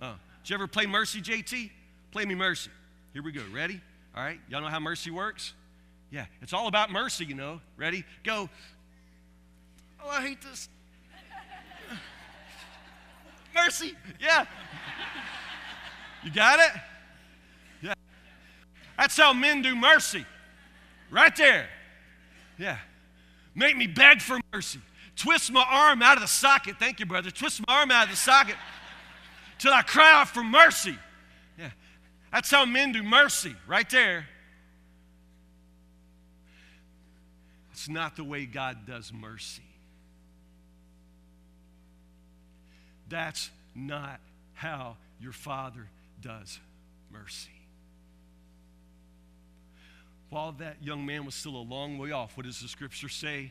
Uh, 0.00 0.14
did 0.42 0.50
you 0.50 0.54
ever 0.54 0.66
play 0.66 0.86
Mercy, 0.86 1.20
JT? 1.20 1.70
Play 2.12 2.24
me 2.24 2.34
Mercy. 2.34 2.70
Here 3.12 3.22
we 3.22 3.32
go. 3.32 3.42
Ready? 3.52 3.80
All 4.16 4.22
right. 4.22 4.40
Y'all 4.48 4.60
know 4.60 4.68
how 4.68 4.80
Mercy 4.80 5.10
works? 5.10 5.54
Yeah, 6.10 6.24
it's 6.40 6.52
all 6.52 6.68
about 6.68 6.90
mercy, 6.90 7.24
you 7.26 7.34
know. 7.34 7.60
Ready? 7.76 8.04
Go. 8.24 8.48
Oh, 10.02 10.08
I 10.08 10.22
hate 10.22 10.40
this. 10.40 10.68
mercy. 13.54 13.94
Yeah. 14.20 14.46
You 16.24 16.30
got 16.30 16.60
it? 16.60 16.80
Yeah. 17.82 17.94
That's 18.96 19.16
how 19.16 19.32
men 19.32 19.60
do 19.60 19.76
mercy. 19.76 20.24
Right 21.10 21.34
there. 21.36 21.68
Yeah. 22.58 22.78
Make 23.54 23.76
me 23.76 23.86
beg 23.86 24.22
for 24.22 24.40
mercy. 24.52 24.80
Twist 25.18 25.50
my 25.50 25.64
arm 25.68 26.00
out 26.00 26.16
of 26.16 26.22
the 26.22 26.28
socket. 26.28 26.76
Thank 26.78 27.00
you, 27.00 27.06
brother. 27.06 27.30
Twist 27.30 27.60
my 27.66 27.80
arm 27.80 27.90
out 27.90 28.04
of 28.04 28.10
the 28.10 28.16
socket 28.16 28.54
till 29.58 29.72
I 29.72 29.82
cry 29.82 30.12
out 30.12 30.28
for 30.28 30.44
mercy. 30.44 30.96
Yeah. 31.58 31.70
That's 32.32 32.50
how 32.50 32.64
men 32.64 32.92
do 32.92 33.02
mercy. 33.02 33.56
Right 33.66 33.88
there. 33.90 34.28
It's 37.72 37.88
not 37.88 38.14
the 38.14 38.22
way 38.22 38.46
God 38.46 38.86
does 38.86 39.12
mercy. 39.12 39.62
That's 43.08 43.50
not 43.74 44.20
how 44.54 44.96
your 45.20 45.32
Father 45.32 45.88
does 46.20 46.60
mercy. 47.12 47.50
While 50.30 50.52
that 50.52 50.76
young 50.82 51.06
man 51.06 51.24
was 51.24 51.34
still 51.34 51.56
a 51.56 51.62
long 51.62 51.98
way 51.98 52.12
off, 52.12 52.36
what 52.36 52.46
does 52.46 52.60
the 52.60 52.68
scripture 52.68 53.08
say? 53.08 53.50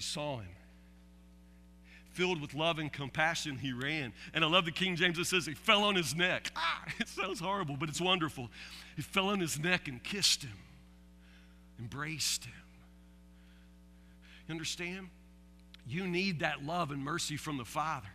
He 0.00 0.02
saw 0.02 0.38
him. 0.38 0.48
Filled 2.12 2.40
with 2.40 2.54
love 2.54 2.78
and 2.78 2.90
compassion, 2.90 3.58
he 3.58 3.74
ran. 3.74 4.14
And 4.32 4.42
I 4.42 4.48
love 4.48 4.64
the 4.64 4.72
King 4.72 4.96
James 4.96 5.18
that 5.18 5.26
says 5.26 5.44
he 5.44 5.52
fell 5.52 5.84
on 5.84 5.94
his 5.94 6.16
neck. 6.16 6.50
Ah, 6.56 6.84
it 6.98 7.06
sounds 7.06 7.38
horrible, 7.38 7.76
but 7.78 7.90
it's 7.90 8.00
wonderful. 8.00 8.48
He 8.96 9.02
fell 9.02 9.28
on 9.28 9.40
his 9.40 9.58
neck 9.58 9.88
and 9.88 10.02
kissed 10.02 10.42
him, 10.42 10.56
embraced 11.78 12.46
him. 12.46 12.54
You 14.48 14.52
understand? 14.52 15.10
You 15.86 16.06
need 16.06 16.40
that 16.40 16.64
love 16.64 16.92
and 16.92 17.04
mercy 17.04 17.36
from 17.36 17.58
the 17.58 17.66
Father. 17.66 18.08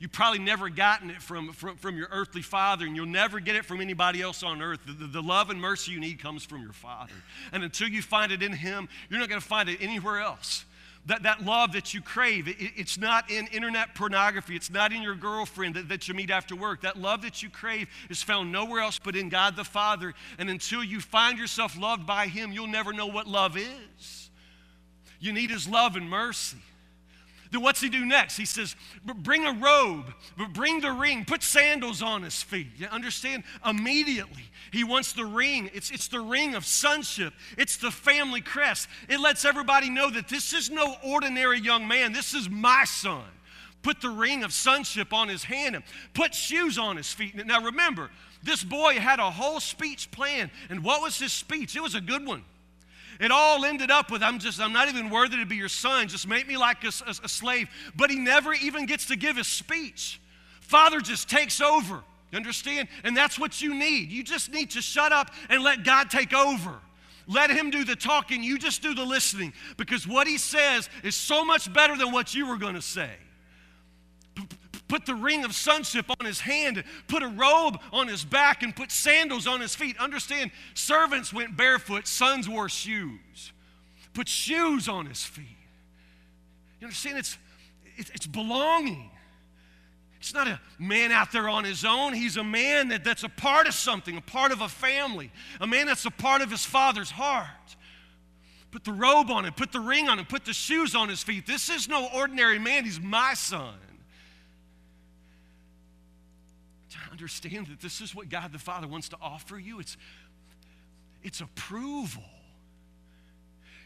You've 0.00 0.10
probably 0.10 0.40
never 0.40 0.68
gotten 0.68 1.10
it 1.10 1.22
from, 1.22 1.52
from, 1.52 1.76
from 1.76 1.96
your 1.96 2.08
earthly 2.10 2.42
father, 2.42 2.86
and 2.86 2.96
you'll 2.96 3.06
never 3.06 3.38
get 3.38 3.54
it 3.54 3.64
from 3.64 3.80
anybody 3.80 4.20
else 4.20 4.42
on 4.42 4.62
earth. 4.62 4.80
The, 4.84 4.94
the, 4.94 5.06
the 5.06 5.22
love 5.22 5.50
and 5.50 5.60
mercy 5.60 5.92
you 5.92 6.00
need 6.00 6.20
comes 6.20 6.44
from 6.44 6.62
your 6.62 6.72
Father. 6.72 7.14
And 7.52 7.62
until 7.62 7.88
you 7.88 8.02
find 8.02 8.32
it 8.32 8.42
in 8.42 8.52
Him, 8.52 8.88
you're 9.08 9.20
not 9.20 9.28
going 9.28 9.40
to 9.40 9.46
find 9.46 9.68
it 9.68 9.78
anywhere 9.80 10.20
else. 10.20 10.64
That, 11.06 11.22
that 11.22 11.44
love 11.44 11.72
that 11.72 11.94
you 11.94 12.02
crave, 12.02 12.48
it, 12.48 12.56
it's 12.58 12.98
not 12.98 13.30
in 13.30 13.46
internet 13.46 13.94
pornography. 13.94 14.56
It's 14.56 14.70
not 14.70 14.92
in 14.92 15.00
your 15.02 15.14
girlfriend 15.14 15.74
that, 15.76 15.88
that 15.88 16.08
you 16.08 16.14
meet 16.14 16.30
after 16.30 16.54
work. 16.54 16.82
That 16.82 16.98
love 16.98 17.22
that 17.22 17.42
you 17.42 17.48
crave 17.48 17.88
is 18.10 18.22
found 18.22 18.52
nowhere 18.52 18.80
else 18.80 18.98
but 19.02 19.16
in 19.16 19.28
God 19.28 19.56
the 19.56 19.64
Father. 19.64 20.14
And 20.38 20.50
until 20.50 20.84
you 20.84 21.00
find 21.00 21.38
yourself 21.38 21.78
loved 21.78 22.06
by 22.06 22.26
Him, 22.26 22.52
you'll 22.52 22.66
never 22.66 22.92
know 22.92 23.06
what 23.06 23.26
love 23.26 23.56
is. 23.56 24.30
You 25.20 25.32
need 25.32 25.50
His 25.50 25.66
love 25.66 25.96
and 25.96 26.08
mercy. 26.08 26.58
Then 27.50 27.62
what's 27.62 27.80
he 27.80 27.88
do 27.88 28.04
next? 28.04 28.36
He 28.36 28.44
says, 28.44 28.76
Bring 29.04 29.46
a 29.46 29.52
robe, 29.52 30.12
bring 30.52 30.80
the 30.80 30.92
ring, 30.92 31.24
put 31.24 31.42
sandals 31.42 32.02
on 32.02 32.22
his 32.22 32.42
feet. 32.42 32.68
You 32.76 32.86
understand? 32.88 33.44
Immediately, 33.64 34.44
he 34.70 34.84
wants 34.84 35.12
the 35.12 35.24
ring. 35.24 35.70
It's, 35.72 35.90
it's 35.90 36.08
the 36.08 36.20
ring 36.20 36.54
of 36.54 36.66
sonship, 36.66 37.32
it's 37.56 37.76
the 37.76 37.90
family 37.90 38.40
crest. 38.40 38.88
It 39.08 39.20
lets 39.20 39.44
everybody 39.44 39.90
know 39.90 40.10
that 40.10 40.28
this 40.28 40.52
is 40.52 40.70
no 40.70 40.96
ordinary 41.04 41.60
young 41.60 41.88
man, 41.88 42.12
this 42.12 42.34
is 42.34 42.50
my 42.50 42.84
son. 42.84 43.24
Put 43.82 44.00
the 44.00 44.10
ring 44.10 44.42
of 44.42 44.52
sonship 44.52 45.12
on 45.12 45.28
his 45.28 45.44
hand 45.44 45.76
and 45.76 45.84
put 46.12 46.34
shoes 46.34 46.78
on 46.78 46.96
his 46.96 47.12
feet. 47.12 47.46
Now 47.46 47.62
remember, 47.62 48.10
this 48.42 48.64
boy 48.64 48.94
had 48.94 49.20
a 49.20 49.30
whole 49.30 49.60
speech 49.60 50.10
planned. 50.10 50.50
And 50.68 50.82
what 50.82 51.00
was 51.00 51.18
his 51.18 51.32
speech? 51.32 51.76
It 51.76 51.80
was 51.80 51.94
a 51.94 52.00
good 52.00 52.26
one. 52.26 52.44
It 53.20 53.30
all 53.30 53.64
ended 53.64 53.90
up 53.90 54.10
with, 54.10 54.22
I'm 54.22 54.38
just, 54.38 54.60
I'm 54.60 54.72
not 54.72 54.88
even 54.88 55.10
worthy 55.10 55.36
to 55.38 55.46
be 55.46 55.56
your 55.56 55.68
son. 55.68 56.08
Just 56.08 56.28
make 56.28 56.46
me 56.46 56.56
like 56.56 56.84
a, 56.84 56.92
a, 57.06 57.14
a 57.24 57.28
slave. 57.28 57.68
But 57.96 58.10
he 58.10 58.16
never 58.16 58.52
even 58.54 58.86
gets 58.86 59.06
to 59.06 59.16
give 59.16 59.36
his 59.36 59.48
speech. 59.48 60.20
Father 60.60 61.00
just 61.00 61.28
takes 61.28 61.60
over. 61.60 62.02
You 62.30 62.36
understand? 62.36 62.88
And 63.04 63.16
that's 63.16 63.38
what 63.38 63.60
you 63.60 63.74
need. 63.74 64.10
You 64.10 64.22
just 64.22 64.52
need 64.52 64.70
to 64.72 64.82
shut 64.82 65.12
up 65.12 65.30
and 65.48 65.62
let 65.62 65.82
God 65.82 66.10
take 66.10 66.32
over. 66.32 66.78
Let 67.26 67.50
him 67.50 67.70
do 67.70 67.84
the 67.84 67.96
talking, 67.96 68.42
you 68.42 68.58
just 68.58 68.80
do 68.80 68.94
the 68.94 69.04
listening. 69.04 69.52
Because 69.76 70.06
what 70.06 70.26
he 70.26 70.38
says 70.38 70.88
is 71.02 71.14
so 71.14 71.44
much 71.44 71.70
better 71.72 71.96
than 71.96 72.10
what 72.10 72.34
you 72.34 72.46
were 72.46 72.56
going 72.56 72.74
to 72.74 72.82
say 72.82 73.10
put 74.88 75.06
the 75.06 75.14
ring 75.14 75.44
of 75.44 75.54
sonship 75.54 76.06
on 76.18 76.26
his 76.26 76.40
hand, 76.40 76.82
put 77.06 77.22
a 77.22 77.28
robe 77.28 77.78
on 77.92 78.08
his 78.08 78.24
back, 78.24 78.62
and 78.62 78.74
put 78.74 78.90
sandals 78.90 79.46
on 79.46 79.60
his 79.60 79.74
feet. 79.74 79.96
Understand, 79.98 80.50
servants 80.74 81.32
went 81.32 81.56
barefoot, 81.56 82.06
sons 82.06 82.48
wore 82.48 82.68
shoes. 82.68 83.52
Put 84.14 84.28
shoes 84.28 84.88
on 84.88 85.06
his 85.06 85.22
feet. 85.22 85.44
You 86.80 86.86
understand? 86.86 87.18
It's, 87.18 87.38
it's 87.96 88.26
belonging. 88.26 89.10
It's 90.18 90.34
not 90.34 90.48
a 90.48 90.60
man 90.78 91.12
out 91.12 91.30
there 91.30 91.48
on 91.48 91.64
his 91.64 91.84
own. 91.84 92.12
He's 92.12 92.36
a 92.36 92.44
man 92.44 92.88
that, 92.88 93.04
that's 93.04 93.22
a 93.22 93.28
part 93.28 93.68
of 93.68 93.74
something, 93.74 94.16
a 94.16 94.20
part 94.20 94.50
of 94.50 94.60
a 94.60 94.68
family, 94.68 95.30
a 95.60 95.66
man 95.66 95.86
that's 95.86 96.04
a 96.04 96.10
part 96.10 96.42
of 96.42 96.50
his 96.50 96.64
father's 96.64 97.10
heart. 97.10 97.46
Put 98.70 98.84
the 98.84 98.92
robe 98.92 99.30
on 99.30 99.44
him, 99.44 99.54
put 99.54 99.72
the 99.72 99.80
ring 99.80 100.08
on 100.08 100.18
him, 100.18 100.26
put 100.26 100.44
the 100.44 100.52
shoes 100.52 100.94
on 100.94 101.08
his 101.08 101.22
feet. 101.22 101.46
This 101.46 101.70
is 101.70 101.88
no 101.88 102.08
ordinary 102.14 102.58
man. 102.58 102.84
He's 102.84 103.00
my 103.00 103.34
son. 103.34 103.74
Understand 107.18 107.66
that 107.66 107.80
this 107.80 108.00
is 108.00 108.14
what 108.14 108.28
God 108.28 108.52
the 108.52 108.60
Father 108.60 108.86
wants 108.86 109.08
to 109.08 109.16
offer 109.20 109.58
you? 109.58 109.80
It's, 109.80 109.96
it's 111.24 111.40
approval. 111.40 112.22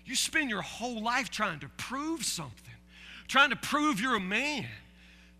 You 0.04 0.14
spend 0.14 0.50
your 0.50 0.60
whole 0.60 1.02
life 1.02 1.30
trying 1.30 1.60
to 1.60 1.68
prove 1.78 2.24
something, 2.24 2.74
trying 3.28 3.48
to 3.48 3.56
prove 3.56 4.00
you're 4.00 4.16
a 4.16 4.20
man. 4.20 4.66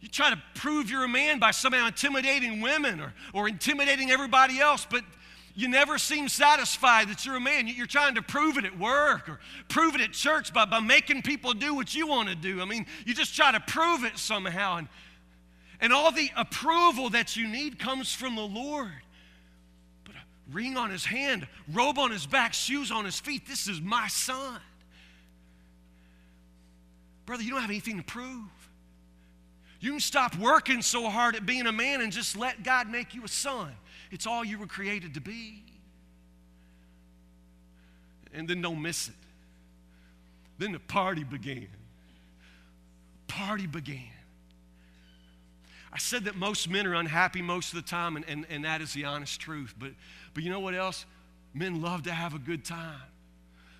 You 0.00 0.08
try 0.08 0.30
to 0.30 0.42
prove 0.54 0.90
you're 0.90 1.04
a 1.04 1.08
man 1.08 1.38
by 1.38 1.50
somehow 1.50 1.86
intimidating 1.86 2.62
women 2.62 2.98
or, 2.98 3.12
or 3.34 3.46
intimidating 3.46 4.10
everybody 4.10 4.58
else, 4.58 4.86
but 4.88 5.04
you 5.54 5.68
never 5.68 5.98
seem 5.98 6.30
satisfied 6.30 7.10
that 7.10 7.26
you're 7.26 7.36
a 7.36 7.40
man. 7.40 7.68
You're 7.68 7.86
trying 7.86 8.14
to 8.14 8.22
prove 8.22 8.56
it 8.56 8.64
at 8.64 8.78
work 8.78 9.28
or 9.28 9.38
prove 9.68 9.94
it 9.94 10.00
at 10.00 10.12
church 10.12 10.54
by, 10.54 10.64
by 10.64 10.80
making 10.80 11.22
people 11.22 11.52
do 11.52 11.74
what 11.74 11.94
you 11.94 12.06
want 12.06 12.30
to 12.30 12.34
do. 12.34 12.62
I 12.62 12.64
mean, 12.64 12.86
you 13.04 13.12
just 13.12 13.36
try 13.36 13.52
to 13.52 13.60
prove 13.60 14.02
it 14.04 14.16
somehow. 14.16 14.78
And 14.78 14.88
and 15.82 15.92
all 15.92 16.12
the 16.12 16.30
approval 16.36 17.10
that 17.10 17.36
you 17.36 17.48
need 17.48 17.78
comes 17.78 18.14
from 18.14 18.36
the 18.36 18.46
Lord. 18.46 18.92
But 20.04 20.14
a 20.14 20.54
ring 20.54 20.76
on 20.76 20.90
his 20.90 21.04
hand, 21.04 21.46
robe 21.70 21.98
on 21.98 22.12
his 22.12 22.24
back, 22.24 22.54
shoes 22.54 22.92
on 22.92 23.04
his 23.04 23.18
feet. 23.18 23.48
This 23.48 23.66
is 23.66 23.80
my 23.80 24.06
son. 24.06 24.60
Brother, 27.26 27.42
you 27.42 27.50
don't 27.50 27.60
have 27.60 27.70
anything 27.70 27.98
to 27.98 28.04
prove. 28.04 28.48
You 29.80 29.90
can 29.90 30.00
stop 30.00 30.38
working 30.38 30.82
so 30.82 31.10
hard 31.10 31.34
at 31.34 31.44
being 31.44 31.66
a 31.66 31.72
man 31.72 32.00
and 32.00 32.12
just 32.12 32.36
let 32.36 32.62
God 32.62 32.88
make 32.88 33.12
you 33.12 33.24
a 33.24 33.28
son. 33.28 33.72
It's 34.12 34.26
all 34.26 34.44
you 34.44 34.58
were 34.58 34.68
created 34.68 35.14
to 35.14 35.20
be. 35.20 35.64
And 38.32 38.46
then 38.46 38.62
don't 38.62 38.80
miss 38.80 39.08
it. 39.08 39.14
Then 40.58 40.70
the 40.70 40.78
party 40.78 41.24
began. 41.24 41.66
Party 43.26 43.66
began. 43.66 44.10
I 45.92 45.98
said 45.98 46.24
that 46.24 46.36
most 46.36 46.70
men 46.70 46.86
are 46.86 46.94
unhappy 46.94 47.42
most 47.42 47.74
of 47.74 47.76
the 47.76 47.88
time, 47.88 48.16
and, 48.16 48.24
and, 48.26 48.46
and 48.48 48.64
that 48.64 48.80
is 48.80 48.94
the 48.94 49.04
honest 49.04 49.40
truth. 49.40 49.74
But, 49.78 49.90
but 50.32 50.42
you 50.42 50.50
know 50.50 50.60
what 50.60 50.74
else? 50.74 51.04
Men 51.52 51.82
love 51.82 52.04
to 52.04 52.12
have 52.12 52.34
a 52.34 52.38
good 52.38 52.64
time. 52.64 53.00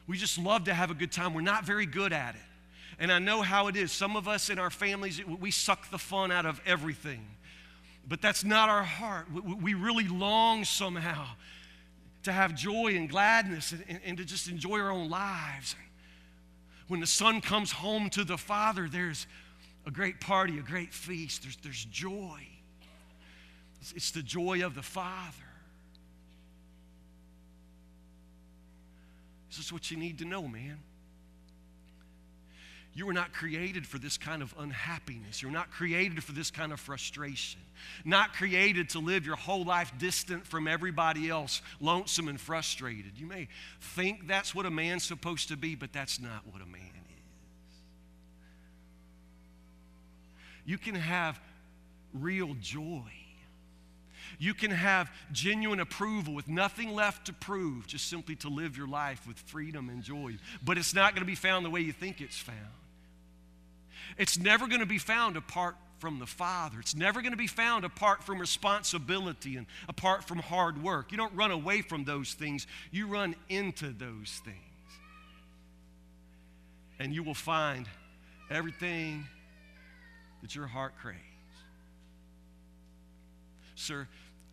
We 0.07 0.19
just 0.19 0.39
love 0.39 0.65
to 0.65 0.75
have 0.75 0.91
a 0.91 0.95
good 0.95 1.11
time. 1.11 1.33
We're 1.33 1.41
not 1.41 1.65
very 1.65 1.87
good 1.87 2.13
at 2.13 2.35
it. 2.35 2.41
And 2.99 3.11
I 3.11 3.19
know 3.19 3.41
how 3.41 3.69
it 3.69 3.77
is. 3.77 3.93
Some 3.93 4.17
of 4.17 4.29
us 4.29 4.51
in 4.51 4.59
our 4.59 4.69
families, 4.69 5.25
we 5.25 5.51
suck 5.51 5.91
the 5.91 5.99
fun 5.99 6.31
out 6.31 6.45
of 6.45 6.61
everything. 6.67 7.25
But 8.07 8.21
that's 8.21 8.45
not 8.45 8.69
our 8.69 8.83
heart. 8.83 9.29
We 9.33 9.75
really 9.75 10.07
long 10.07 10.65
somehow 10.65 11.27
to 12.25 12.33
have 12.33 12.55
joy 12.55 12.95
and 12.97 13.09
gladness 13.09 13.73
and, 13.73 14.01
and, 14.05 14.19
to 14.19 14.25
just 14.25 14.49
enjoy 14.49 14.79
our 14.79 14.91
own 14.91 15.09
lives. 15.09 15.75
When 16.89 17.01
the 17.01 17.07
son 17.07 17.41
comes 17.41 17.73
home 17.73 18.11
to 18.11 18.25
the 18.25 18.37
father, 18.37 18.89
there's 18.89 19.27
a 19.87 19.91
great 19.91 20.21
party, 20.21 20.59
a 20.59 20.63
great 20.63 20.93
feast. 20.93 21.43
There's, 21.43 21.57
there's 21.63 21.85
joy. 21.87 22.47
It's, 23.81 23.93
it's 23.93 24.11
the 24.13 24.23
joy 24.23 24.65
of 24.65 24.75
the 24.75 24.83
Father. 24.83 25.37
This 29.49 29.59
is 29.59 29.73
what 29.73 29.91
you 29.91 29.97
need 29.97 30.19
to 30.19 30.25
know, 30.25 30.47
man. 30.49 30.79
You 32.95 33.07
were 33.07 33.13
not 33.13 33.33
created 33.33 33.87
for 33.87 33.99
this 33.99 34.19
kind 34.19 34.43
of 34.43 34.55
unhappiness. 34.59 35.41
You're 35.41 35.51
not 35.51 35.71
created 35.71 36.23
for 36.23 36.33
this 36.33 36.51
kind 36.51 36.73
of 36.73 36.81
frustration. 36.81 37.61
Not 38.05 38.35
created 38.35 38.91
to 38.91 38.99
live 38.99 39.25
your 39.25 39.37
whole 39.37 39.65
life 39.65 39.93
distant 39.99 40.47
from 40.47 40.69
everybody 40.69 41.31
else, 41.31 41.63
lonesome 41.81 42.29
and 42.29 42.39
frustrated. 42.39 43.13
You 43.17 43.27
may 43.27 43.49
think 43.81 44.27
that's 44.27 44.55
what 44.55 44.67
a 44.67 44.71
man's 44.71 45.05
supposed 45.05 45.49
to 45.49 45.57
be, 45.57 45.75
but 45.75 45.93
that's 45.93 46.21
not 46.21 46.47
what 46.51 46.63
a 46.63 46.67
man 46.67 47.02
you 50.65 50.79
can 50.79 50.95
have 50.95 51.41
real 52.13 52.55
joy. 52.61 53.11
You 54.39 54.55
can 54.55 54.71
have 54.71 55.11
genuine 55.31 55.81
approval 55.81 56.35
with 56.35 56.49
nothing 56.49 56.95
left 56.95 57.27
to 57.27 57.33
prove, 57.33 57.87
just 57.87 58.09
simply 58.09 58.37
to 58.37 58.49
live 58.49 58.77
your 58.77 58.89
life 58.89 59.27
with 59.27 59.39
freedom 59.39 59.89
and 59.89 60.03
joy. 60.03 60.37
But 60.65 60.79
it's 60.79 60.95
not 60.95 61.15
going 61.15 61.23
to 61.23 61.27
be 61.27 61.35
found 61.35 61.65
the 61.65 61.71
way 61.71 61.81
you 61.81 61.93
think 61.93 62.21
it's 62.21 62.39
found. 62.39 62.59
It's 64.19 64.39
never 64.39 64.67
going 64.67 64.81
to 64.81 64.87
be 64.87 64.99
found 64.99 65.37
apart 65.37 65.77
from 65.99 66.19
the 66.19 66.27
Father. 66.27 66.81
It's 66.81 66.97
never 66.97 67.21
going 67.21 67.33
to 67.33 67.39
be 67.39 67.47
found 67.47 67.85
apart 67.85 68.25
from 68.25 68.41
responsibility 68.41 69.57
and 69.57 69.67
apart 69.89 70.25
from 70.25 70.39
hard 70.39 70.83
work. 70.83 71.13
You 71.13 71.19
don't 71.19 71.35
run 71.35 71.53
away 71.53 71.83
from 71.83 72.05
those 72.05 72.35
things, 72.35 72.67
you 72.91 73.07
run 73.07 73.37
into 73.49 73.91
those 73.91 74.41
things. 74.45 74.57
And 76.99 77.15
you 77.15 77.23
will 77.23 77.35
find 77.35 77.87
everything 78.51 79.27
that 80.43 80.55
your 80.55 80.67
heart 80.67 80.93
craves. 81.01 81.19
Sir, 83.77 84.07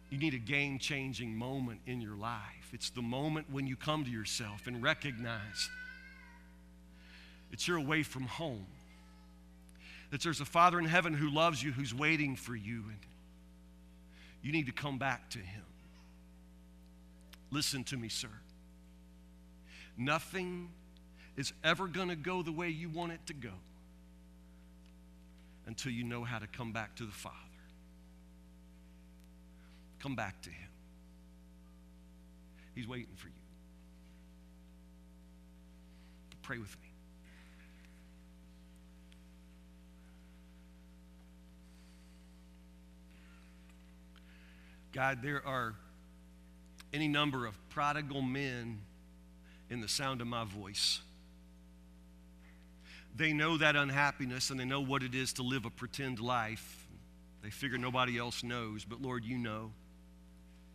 you 0.10 0.18
need 0.18 0.34
a 0.34 0.40
game 0.40 0.80
changing 0.80 1.36
moment 1.36 1.82
in 1.86 2.02
your 2.02 2.16
life. 2.16 2.70
It's 2.74 2.90
the 2.90 3.02
moment 3.02 3.48
when 3.52 3.68
you 3.68 3.76
come 3.76 4.06
to 4.06 4.10
yourself 4.10 4.66
and 4.66 4.82
recognize 4.82 5.70
that 7.52 7.68
you're 7.68 7.78
away 7.78 8.04
from 8.04 8.24
home, 8.24 8.66
that 10.12 10.22
there's 10.22 10.42
a 10.42 10.46
Father 10.46 10.80
in 10.80 10.86
heaven 10.86 11.14
who 11.14 11.30
loves 11.30 11.62
you, 11.62 11.72
who's 11.72 11.94
waiting 11.94 12.36
for 12.36 12.56
you, 12.56 12.84
and 12.88 13.00
you 14.42 14.52
need 14.52 14.68
to 14.68 14.72
come 14.72 14.98
back 14.98 15.30
to 15.32 15.40
Him. 15.40 15.64
Listen 17.52 17.84
to 17.86 17.98
me, 17.98 18.10
sir. 18.10 18.30
Nothing 19.98 20.70
is 21.36 21.52
ever 21.64 21.88
going 21.88 22.10
to 22.10 22.16
go 22.16 22.42
the 22.42 22.52
way 22.52 22.70
you 22.70 22.90
want 22.90 23.12
it 23.12 23.20
to 23.28 23.34
go 23.34 23.52
until 25.70 25.92
you 25.92 26.04
know 26.04 26.24
how 26.24 26.40
to 26.40 26.48
come 26.48 26.74
back 26.74 26.96
to 26.96 27.06
the 27.06 27.12
Father. 27.12 27.36
Come 30.00 30.16
back 30.16 30.42
to 30.42 30.50
Him. 30.50 30.68
He's 32.74 32.88
waiting 32.88 33.14
for 33.16 33.28
you. 33.28 33.34
Pray 36.42 36.58
with 36.58 36.76
me. 36.82 36.88
God, 44.92 45.20
there 45.22 45.46
are 45.46 45.76
any 46.92 47.08
number 47.08 47.46
of 47.46 47.56
prodigal 47.70 48.24
men 48.24 48.80
in 49.70 49.82
the 49.82 49.88
sound 49.88 50.20
of 50.22 50.26
my 50.26 50.46
voice 50.46 51.02
they 53.20 53.34
know 53.34 53.58
that 53.58 53.76
unhappiness 53.76 54.50
and 54.50 54.60
they 54.60 54.66
know 54.66 54.82
what 54.82 55.04
it 55.04 55.14
is 55.14 55.34
to 55.34 55.44
live 55.44 55.66
a 55.66 55.70
pretend 55.70 56.20
life. 56.20 56.88
They 57.44 57.50
figure 57.50 57.78
nobody 57.78 58.18
else 58.18 58.44
knows, 58.44 58.86
but 58.86 59.02
Lord, 59.02 59.24
you 59.24 59.38
know. 59.38 59.72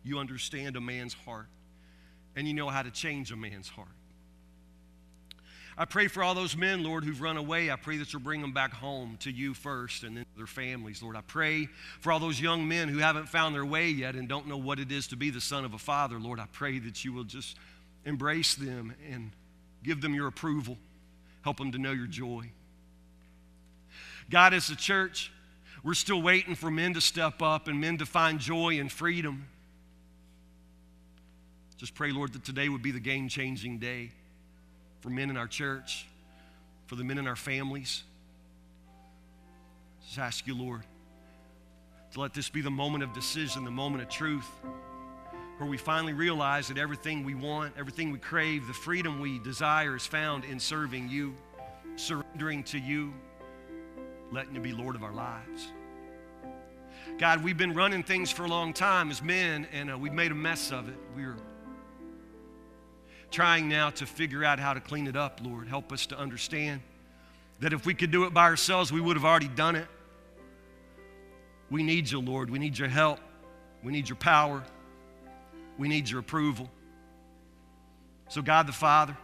You 0.03 0.19
understand 0.19 0.75
a 0.75 0.81
man's 0.81 1.15
heart, 1.15 1.47
and 2.35 2.47
you 2.47 2.53
know 2.53 2.69
how 2.69 2.83
to 2.83 2.91
change 2.91 3.31
a 3.31 3.35
man's 3.35 3.67
heart. 3.67 3.87
I 5.77 5.85
pray 5.85 6.07
for 6.07 6.23
all 6.23 6.35
those 6.35 6.55
men, 6.55 6.83
Lord, 6.83 7.03
who've 7.03 7.19
run 7.19 7.35
away. 7.35 7.71
I 7.71 7.75
pray 7.75 7.97
that 7.97 8.13
you'll 8.13 8.21
bring 8.21 8.41
them 8.41 8.53
back 8.53 8.71
home 8.71 9.17
to 9.21 9.31
you 9.31 9.53
first 9.53 10.03
and 10.03 10.15
then 10.15 10.25
their 10.37 10.45
families, 10.45 11.01
Lord. 11.01 11.17
I 11.17 11.21
pray 11.21 11.67
for 11.99 12.11
all 12.11 12.19
those 12.19 12.39
young 12.39 12.67
men 12.67 12.87
who 12.87 12.99
haven't 12.99 13.27
found 13.27 13.55
their 13.55 13.65
way 13.65 13.89
yet 13.89 14.15
and 14.15 14.29
don't 14.29 14.47
know 14.47 14.57
what 14.57 14.79
it 14.79 14.91
is 14.91 15.07
to 15.07 15.17
be 15.17 15.31
the 15.31 15.41
son 15.41 15.65
of 15.65 15.73
a 15.73 15.77
father, 15.77 16.17
Lord. 16.17 16.39
I 16.39 16.45
pray 16.51 16.79
that 16.79 17.03
you 17.03 17.11
will 17.11 17.25
just 17.25 17.57
embrace 18.05 18.55
them 18.55 18.93
and 19.11 19.31
give 19.83 19.99
them 19.99 20.13
your 20.13 20.27
approval, 20.27 20.77
help 21.45 21.57
them 21.57 21.71
to 21.71 21.77
know 21.77 21.91
your 21.91 22.07
joy. 22.07 22.49
God, 24.31 24.55
as 24.55 24.71
a 24.71 24.75
church, 24.75 25.31
we're 25.83 25.93
still 25.93 26.19
waiting 26.19 26.55
for 26.55 26.71
men 26.71 26.95
to 26.95 27.01
step 27.01 27.39
up 27.39 27.67
and 27.67 27.79
men 27.79 27.99
to 27.99 28.05
find 28.07 28.39
joy 28.39 28.79
and 28.79 28.91
freedom. 28.91 29.45
Just 31.77 31.93
pray, 31.93 32.11
Lord, 32.11 32.33
that 32.33 32.43
today 32.43 32.67
would 32.67 32.81
be 32.81 32.89
the 32.89 32.99
game 32.99 33.29
changing 33.29 33.77
day 33.77 34.09
for 35.01 35.11
men 35.11 35.29
in 35.29 35.37
our 35.37 35.45
church, 35.45 36.07
for 36.87 36.95
the 36.95 37.03
men 37.03 37.19
in 37.19 37.27
our 37.27 37.35
families. 37.35 38.01
Just 40.07 40.17
ask 40.17 40.47
you, 40.47 40.57
Lord, 40.57 40.81
to 42.13 42.21
let 42.21 42.33
this 42.33 42.49
be 42.49 42.61
the 42.61 42.71
moment 42.71 43.03
of 43.03 43.13
decision, 43.13 43.65
the 43.65 43.71
moment 43.71 44.01
of 44.01 44.09
truth, 44.09 44.49
where 45.57 45.69
we 45.69 45.77
finally 45.77 46.13
realize 46.13 46.67
that 46.67 46.77
everything 46.77 47.23
we 47.23 47.33
want, 47.33 47.73
everything 47.77 48.11
we 48.11 48.19
crave, 48.19 48.67
the 48.67 48.73
freedom 48.73 49.19
we 49.19 49.39
desire 49.39 49.95
is 49.95 50.05
found 50.05 50.43
in 50.43 50.59
serving 50.59 51.09
you, 51.09 51.33
surrendering 51.95 52.63
to 52.63 52.77
you, 52.77 53.13
letting 54.31 54.53
you 54.53 54.61
be 54.61 54.73
Lord 54.73 54.95
of 54.95 55.03
our 55.03 55.13
lives. 55.13 55.71
God, 57.17 57.43
we've 57.43 57.57
been 57.57 57.73
running 57.73 58.03
things 58.03 58.31
for 58.31 58.43
a 58.43 58.47
long 58.47 58.73
time 58.73 59.09
as 59.09 59.21
men, 59.21 59.67
and 59.71 59.91
uh, 59.91 59.97
we've 59.97 60.13
made 60.13 60.31
a 60.31 60.35
mess 60.35 60.71
of 60.71 60.89
it. 60.89 60.95
We're 61.15 61.37
trying 63.31 63.69
now 63.69 63.89
to 63.91 64.05
figure 64.05 64.43
out 64.43 64.59
how 64.59 64.73
to 64.73 64.81
clean 64.81 65.07
it 65.07 65.15
up, 65.15 65.39
Lord. 65.41 65.67
Help 65.67 65.93
us 65.93 66.05
to 66.07 66.19
understand 66.19 66.81
that 67.61 67.71
if 67.71 67.85
we 67.85 67.93
could 67.93 68.11
do 68.11 68.25
it 68.25 68.33
by 68.33 68.43
ourselves, 68.43 68.91
we 68.91 68.99
would 68.99 69.15
have 69.15 69.23
already 69.23 69.47
done 69.47 69.77
it. 69.77 69.87
We 71.69 71.83
need 71.83 72.09
you, 72.09 72.19
Lord. 72.19 72.49
We 72.49 72.59
need 72.59 72.77
your 72.77 72.89
help. 72.89 73.19
We 73.83 73.93
need 73.93 74.09
your 74.09 74.17
power. 74.17 74.63
We 75.77 75.87
need 75.87 76.09
your 76.09 76.19
approval. 76.19 76.69
So, 78.29 78.41
God 78.41 78.67
the 78.67 78.73
Father, 78.73 79.15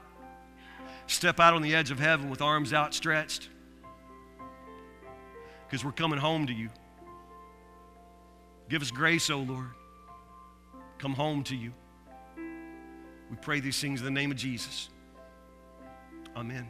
step 1.07 1.39
out 1.39 1.53
on 1.53 1.61
the 1.61 1.73
edge 1.75 1.91
of 1.91 1.99
heaven 1.99 2.29
with 2.29 2.41
arms 2.41 2.73
outstretched 2.73 3.49
because 5.65 5.85
we're 5.85 5.91
coming 5.91 6.19
home 6.19 6.47
to 6.47 6.53
you. 6.53 6.69
Give 8.69 8.81
us 8.81 8.91
grace, 8.91 9.29
O 9.29 9.35
oh 9.35 9.41
Lord. 9.41 9.69
Come 10.97 11.13
home 11.13 11.43
to 11.45 11.55
you. 11.55 11.73
We 12.37 13.37
pray 13.41 13.59
these 13.59 13.79
things 13.79 14.01
in 14.01 14.05
the 14.05 14.11
name 14.11 14.31
of 14.31 14.37
Jesus. 14.37 14.89
Amen. 16.35 16.67